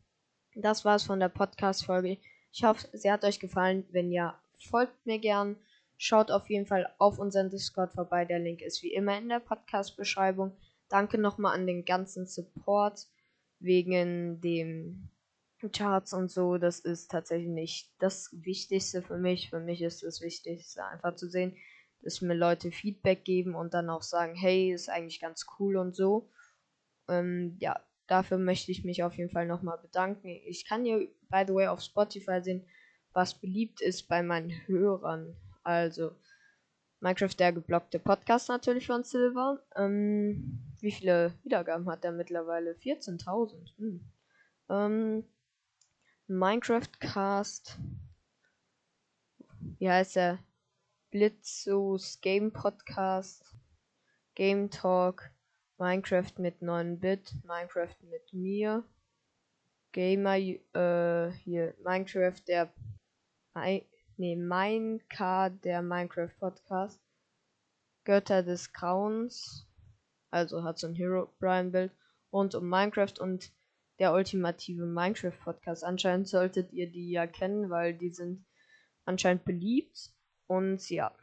Das 0.54 0.84
war's 0.84 1.02
von 1.02 1.18
der 1.18 1.28
Podcast-Folge. 1.28 2.16
Ich 2.52 2.62
hoffe, 2.62 2.86
sie 2.92 3.10
hat 3.10 3.24
euch 3.24 3.40
gefallen. 3.40 3.84
Wenn 3.90 4.12
ja, 4.12 4.40
folgt 4.60 5.06
mir 5.06 5.18
gern. 5.18 5.56
Schaut 5.98 6.30
auf 6.30 6.48
jeden 6.48 6.66
Fall 6.66 6.88
auf 6.98 7.18
unseren 7.18 7.50
Discord 7.50 7.94
vorbei. 7.94 8.26
Der 8.26 8.38
Link 8.38 8.62
ist 8.62 8.84
wie 8.84 8.94
immer 8.94 9.18
in 9.18 9.28
der 9.28 9.40
Podcast-Beschreibung. 9.40 10.52
Danke 10.88 11.18
nochmal 11.18 11.56
an 11.56 11.66
den 11.66 11.84
ganzen 11.84 12.28
Support 12.28 13.08
wegen 13.60 14.40
dem 14.40 15.08
Charts 15.68 16.12
und 16.12 16.30
so. 16.30 16.58
Das 16.58 16.80
ist 16.80 17.10
tatsächlich 17.10 17.48
nicht 17.48 17.90
das 17.98 18.30
Wichtigste 18.32 19.02
für 19.02 19.18
mich. 19.18 19.50
Für 19.50 19.60
mich 19.60 19.82
ist 19.82 20.02
das 20.02 20.20
Wichtigste 20.20 20.84
einfach 20.84 21.14
zu 21.16 21.28
sehen, 21.28 21.56
dass 22.02 22.22
mir 22.22 22.34
Leute 22.34 22.72
Feedback 22.72 23.24
geben 23.24 23.54
und 23.54 23.74
dann 23.74 23.90
auch 23.90 24.02
sagen, 24.02 24.34
hey, 24.34 24.72
ist 24.72 24.88
eigentlich 24.88 25.20
ganz 25.20 25.46
cool 25.58 25.76
und 25.76 25.94
so. 25.94 26.30
Ähm, 27.08 27.56
ja, 27.60 27.78
dafür 28.06 28.38
möchte 28.38 28.72
ich 28.72 28.84
mich 28.84 29.02
auf 29.02 29.16
jeden 29.16 29.30
Fall 29.30 29.46
nochmal 29.46 29.78
bedanken. 29.78 30.28
Ich 30.46 30.66
kann 30.66 30.84
hier, 30.84 31.08
by 31.28 31.44
the 31.46 31.54
way, 31.54 31.66
auf 31.66 31.80
Spotify 31.80 32.40
sehen, 32.42 32.66
was 33.12 33.34
beliebt 33.34 33.80
ist 33.82 34.08
bei 34.08 34.22
meinen 34.22 34.50
Hörern. 34.66 35.36
Also, 35.62 36.12
Minecraft 37.00 37.38
der 37.38 37.52
geblockte 37.52 37.98
Podcast 37.98 38.48
natürlich 38.48 38.86
von 38.86 39.04
Silver. 39.04 39.62
Ähm, 39.76 40.69
wie 40.82 40.92
viele 40.92 41.34
Wiedergaben 41.42 41.88
hat 41.88 42.04
er 42.04 42.12
mittlerweile? 42.12 42.72
14.000. 42.72 43.76
Hm. 43.76 44.12
Ähm, 44.68 45.24
Minecraft 46.26 46.90
Cast. 47.00 47.78
Wie 49.78 49.90
heißt 49.90 50.16
er? 50.16 50.38
Blitzos 51.10 52.20
Game 52.20 52.52
Podcast. 52.52 53.54
Game 54.34 54.70
Talk. 54.70 55.30
Minecraft 55.78 56.38
mit 56.38 56.62
9-Bit. 56.62 57.34
Minecraft 57.44 57.96
mit 58.02 58.32
mir. 58.32 58.84
Gamer, 59.92 60.36
äh, 60.36 61.32
hier, 61.32 61.74
Minecraft 61.82 62.40
der 62.46 62.72
nee, 64.16 64.36
mein 64.36 65.00
K, 65.08 65.48
der 65.48 65.82
Minecraft 65.82 66.36
Podcast. 66.38 67.00
Götter 68.04 68.42
des 68.42 68.72
Grauens, 68.72 69.66
also 70.30 70.62
hat 70.62 70.78
so 70.78 70.86
ein 70.86 70.94
Hero 70.94 71.32
Brian 71.38 71.72
Bild 71.72 71.92
rund 72.32 72.54
um 72.54 72.68
Minecraft 72.68 73.14
und 73.20 73.50
der 73.98 74.12
ultimative 74.14 74.86
Minecraft 74.86 75.38
Podcast. 75.44 75.84
Anscheinend 75.84 76.28
solltet 76.28 76.72
ihr 76.72 76.90
die 76.90 77.10
ja 77.10 77.26
kennen, 77.26 77.70
weil 77.70 77.94
die 77.94 78.12
sind 78.12 78.44
anscheinend 79.04 79.44
beliebt. 79.44 80.12
Und 80.46 80.88
ja, 80.88 81.14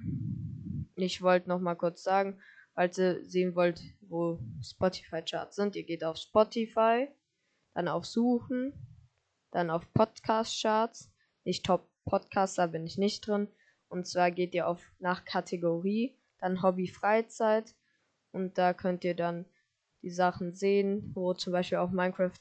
ich 0.95 1.21
wollte 1.21 1.49
noch 1.49 1.59
mal 1.59 1.75
kurz 1.75 2.03
sagen, 2.03 2.39
falls 2.75 2.97
ihr 2.97 3.25
sehen 3.25 3.55
wollt, 3.55 3.81
wo 4.01 4.39
Spotify 4.61 5.21
Charts 5.21 5.55
sind, 5.55 5.75
ihr 5.75 5.83
geht 5.83 6.03
auf 6.03 6.17
Spotify, 6.17 7.07
dann 7.73 7.87
auf 7.87 8.05
Suchen, 8.05 8.73
dann 9.51 9.69
auf 9.69 9.91
Podcast 9.93 10.61
Charts, 10.61 11.11
nicht 11.43 11.65
Top 11.65 11.89
Podcaster 12.05 12.67
bin 12.69 12.85
ich 12.85 12.97
nicht 12.97 13.27
drin. 13.27 13.47
Und 13.89 14.07
zwar 14.07 14.31
geht 14.31 14.53
ihr 14.53 14.67
auf 14.67 14.81
nach 14.99 15.25
Kategorie, 15.25 16.17
dann 16.39 16.61
Hobby 16.61 16.87
Freizeit 16.87 17.75
und 18.37 18.57
da 18.57 18.73
könnt 18.73 19.03
ihr 19.03 19.15
dann 19.15 19.45
die 20.03 20.11
Sachen 20.11 20.53
sehen, 20.53 21.11
wo 21.15 21.33
zum 21.33 21.53
Beispiel 21.53 21.79
auch 21.79 21.89
Minecraft, 21.89 22.39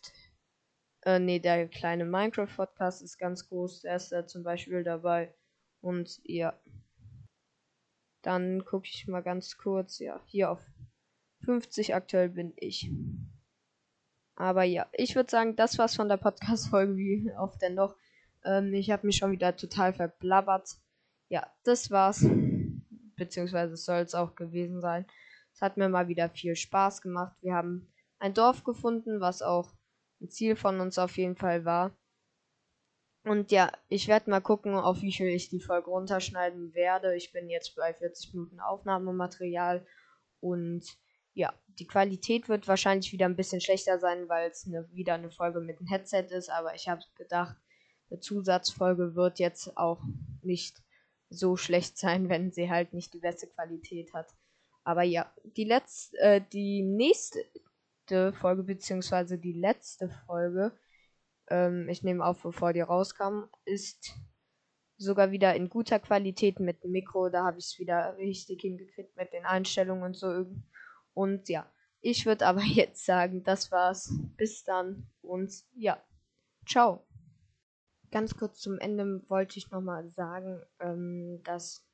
äh, 1.03 1.19
nee, 1.19 1.39
der 1.39 1.69
kleine 1.69 2.05
Minecraft 2.05 2.55
Podcast 2.55 3.01
ist 3.03 3.19
ganz 3.19 3.49
groß, 3.49 3.81
der 3.81 3.97
ist 3.97 4.13
da 4.13 4.27
zum 4.27 4.43
Beispiel 4.43 4.85
dabei 4.85 5.35
und 5.81 6.21
ja. 6.25 6.55
Dann 8.23 8.65
gucke 8.65 8.87
ich 8.87 9.07
mal 9.07 9.23
ganz 9.23 9.57
kurz, 9.57 9.99
ja, 10.01 10.21
hier 10.27 10.51
auf 10.51 10.61
50 11.45 11.95
aktuell 11.95 12.29
bin 12.29 12.53
ich. 12.57 12.91
Aber 14.35 14.65
ja, 14.65 14.87
ich 14.93 15.15
würde 15.17 15.31
sagen, 15.31 15.57
das 15.57 15.79
war's 15.79 15.97
von 15.97 16.09
der 16.09 16.19
Podcast-Folge, 16.19 16.97
wie 16.97 17.33
oft 17.39 17.63
denn 17.63 17.75
noch. 17.75 17.97
Ähm, 18.45 18.75
ich 18.75 18.91
habe 18.91 19.07
mich 19.07 19.17
schon 19.17 19.33
wieder 19.33 19.57
total 19.57 19.95
verblabbert. 19.95 20.77
Ja, 21.29 21.51
das 21.65 21.91
war's. 21.91 22.27
Beziehungsweise 23.17 23.77
soll 23.77 24.01
es 24.01 24.15
auch 24.15 24.35
gewesen 24.35 24.83
sein. 24.83 25.07
Es 25.57 25.63
hat 25.63 25.79
mir 25.79 25.89
mal 25.89 26.07
wieder 26.07 26.29
viel 26.29 26.55
Spaß 26.55 27.01
gemacht. 27.01 27.35
Wir 27.41 27.55
haben 27.55 27.91
ein 28.19 28.35
Dorf 28.35 28.63
gefunden, 28.63 29.21
was 29.21 29.41
auch 29.41 29.73
ein 30.21 30.29
Ziel 30.29 30.55
von 30.55 30.81
uns 30.81 30.99
auf 30.99 31.17
jeden 31.17 31.35
Fall 31.35 31.65
war. 31.65 31.97
Und 33.25 33.51
ja, 33.51 33.73
ich 33.89 34.07
werde 34.07 34.29
mal 34.29 34.43
gucken, 34.43 34.75
auf 34.75 35.01
wie 35.01 35.15
viel 35.15 35.29
ich 35.29 35.49
die 35.49 35.63
Folge 35.63 35.89
runterschneiden 35.89 36.75
werde. 36.75 37.17
Ich 37.17 37.33
bin 37.33 37.49
jetzt 37.49 37.75
bei 37.75 37.95
40 37.95 38.35
Minuten 38.35 38.61
Aufnahmematerial. 38.61 39.87
Und 40.41 40.85
ja, 41.33 41.55
die 41.69 41.87
Qualität 41.87 42.51
wird 42.51 42.69
wahrscheinlich 42.69 43.11
wieder 43.13 43.25
ein 43.25 43.37
bisschen 43.37 43.63
schlechter 43.63 43.99
sein, 43.99 44.29
weil 44.29 44.51
es 44.51 44.67
ne, 44.67 44.87
wieder 44.93 45.15
eine 45.15 45.31
Folge 45.31 45.61
mit 45.61 45.79
einem 45.79 45.89
Headset 45.89 46.27
ist. 46.37 46.51
Aber 46.51 46.75
ich 46.75 46.87
habe 46.87 47.01
gedacht, 47.17 47.57
eine 48.11 48.21
Zusatzfolge 48.21 49.15
wird 49.15 49.39
jetzt 49.39 49.75
auch 49.79 50.03
nicht 50.43 50.83
so 51.31 51.57
schlecht 51.57 51.97
sein, 51.97 52.29
wenn 52.29 52.53
sie 52.53 52.69
halt 52.69 52.93
nicht 52.93 53.15
die 53.15 53.21
beste 53.21 53.47
Qualität 53.47 54.13
hat. 54.13 54.36
Aber 54.87 55.03
ja, 55.03 55.29
die 55.43 55.65
letzte, 55.65 56.17
äh, 56.19 56.41
die 56.53 56.81
nächste 56.81 57.43
Folge, 58.35 58.63
beziehungsweise 58.63 59.37
die 59.37 59.53
letzte 59.53 60.09
Folge, 60.27 60.79
ähm, 61.49 61.89
ich 61.89 62.05
nehme 62.05 62.25
auf, 62.25 62.41
bevor 62.41 62.73
die 62.73 62.83
rauskam, 62.83 63.47
ist 63.65 64.15
sogar 64.97 65.33
wieder 65.33 65.57
in 65.57 65.71
guter 65.71 65.99
Qualität 65.99 66.61
mit 66.61 66.85
dem 66.85 66.93
Mikro. 66.93 67.29
Da 67.31 67.45
habe 67.45 67.59
ich 67.59 67.65
es 67.65 67.79
wieder 67.81 68.17
richtig 68.17 68.61
hingekriegt 68.61 69.17
mit 69.17 69.33
den 69.33 69.45
Einstellungen 69.45 70.05
und 70.05 70.17
so. 70.17 70.47
Und 71.15 71.49
ja, 71.49 71.69
ich 72.01 72.25
würde 72.25 72.47
aber 72.47 72.63
jetzt 72.65 73.05
sagen, 73.05 73.43
das 73.43 73.73
war's. 73.73 74.15
Bis 74.37 74.63
dann 74.63 75.11
und 75.21 75.53
ja, 75.75 76.01
ciao. 76.65 77.05
Ganz 78.13 78.37
kurz 78.37 78.61
zum 78.61 78.79
Ende 78.79 79.29
wollte 79.29 79.59
ich 79.59 79.69
nochmal 79.73 80.09
sagen, 80.13 80.63
ähm, 80.79 81.41
dass 81.43 81.86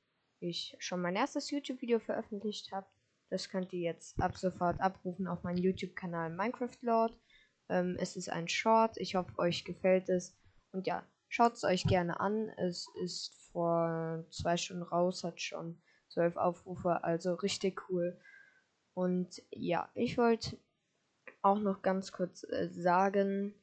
ich 0.42 0.76
schon 0.78 1.00
mein 1.00 1.16
erstes 1.16 1.50
YouTube-Video 1.50 1.98
veröffentlicht 1.98 2.72
habe. 2.72 2.86
Das 3.30 3.48
könnt 3.48 3.72
ihr 3.72 3.80
jetzt 3.80 4.20
ab 4.20 4.36
sofort 4.36 4.80
abrufen 4.80 5.26
auf 5.26 5.42
meinem 5.42 5.58
YouTube-Kanal 5.58 6.30
Minecraft 6.30 6.76
Lord. 6.82 7.18
Ähm, 7.68 7.96
es 7.98 8.16
ist 8.16 8.28
ein 8.28 8.48
Short. 8.48 8.96
Ich 8.98 9.14
hoffe, 9.14 9.38
euch 9.38 9.64
gefällt 9.64 10.08
es. 10.08 10.36
Und 10.72 10.86
ja, 10.86 11.06
schaut 11.28 11.54
es 11.54 11.64
euch 11.64 11.84
gerne 11.84 12.20
an. 12.20 12.50
Es 12.58 12.86
ist 13.02 13.34
vor 13.52 14.24
zwei 14.30 14.56
Stunden 14.56 14.82
raus, 14.82 15.24
hat 15.24 15.40
schon 15.40 15.80
zwölf 16.08 16.36
Aufrufe, 16.36 17.02
also 17.04 17.34
richtig 17.34 17.88
cool. 17.88 18.18
Und 18.94 19.42
ja, 19.50 19.88
ich 19.94 20.18
wollte 20.18 20.58
auch 21.40 21.58
noch 21.58 21.82
ganz 21.82 22.12
kurz 22.12 22.44
äh, 22.44 22.68
sagen, 22.68 23.54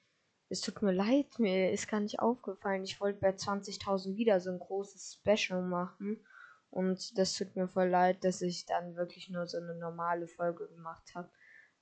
es 0.49 0.61
tut 0.61 0.81
mir 0.81 0.91
leid, 0.91 1.37
mir 1.37 1.71
ist 1.71 1.87
gar 1.87 1.99
nicht 1.99 2.19
aufgefallen. 2.19 2.83
Ich 2.83 2.99
wollte 2.99 3.19
bei 3.19 3.29
20.000 3.29 4.15
wieder 4.17 4.39
so 4.39 4.49
ein 4.49 4.59
großes 4.59 5.19
Special 5.21 5.61
machen. 5.61 6.25
Und 6.69 7.17
das 7.17 7.33
tut 7.33 7.55
mir 7.55 7.67
voll 7.67 7.89
leid, 7.89 8.23
dass 8.23 8.41
ich 8.41 8.65
dann 8.65 8.95
wirklich 8.95 9.29
nur 9.29 9.47
so 9.47 9.57
eine 9.57 9.75
normale 9.75 10.27
Folge 10.27 10.67
gemacht 10.67 11.13
habe. 11.15 11.29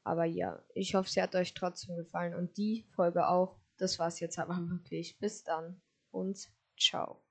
Aber 0.03 0.23
ja, 0.23 0.63
ich 0.73 0.95
hoffe, 0.95 1.09
sie 1.09 1.21
hat 1.21 1.35
euch 1.35 1.53
trotzdem 1.53 1.97
gefallen. 1.97 2.33
Und 2.33 2.57
die 2.57 2.85
Folge 2.95 3.27
auch. 3.27 3.59
Das 3.77 3.99
war's 3.99 4.19
jetzt 4.19 4.39
aber 4.39 4.57
wirklich. 4.69 5.19
Bis 5.19 5.43
dann 5.43 5.81
und 6.11 6.49
ciao. 6.79 7.26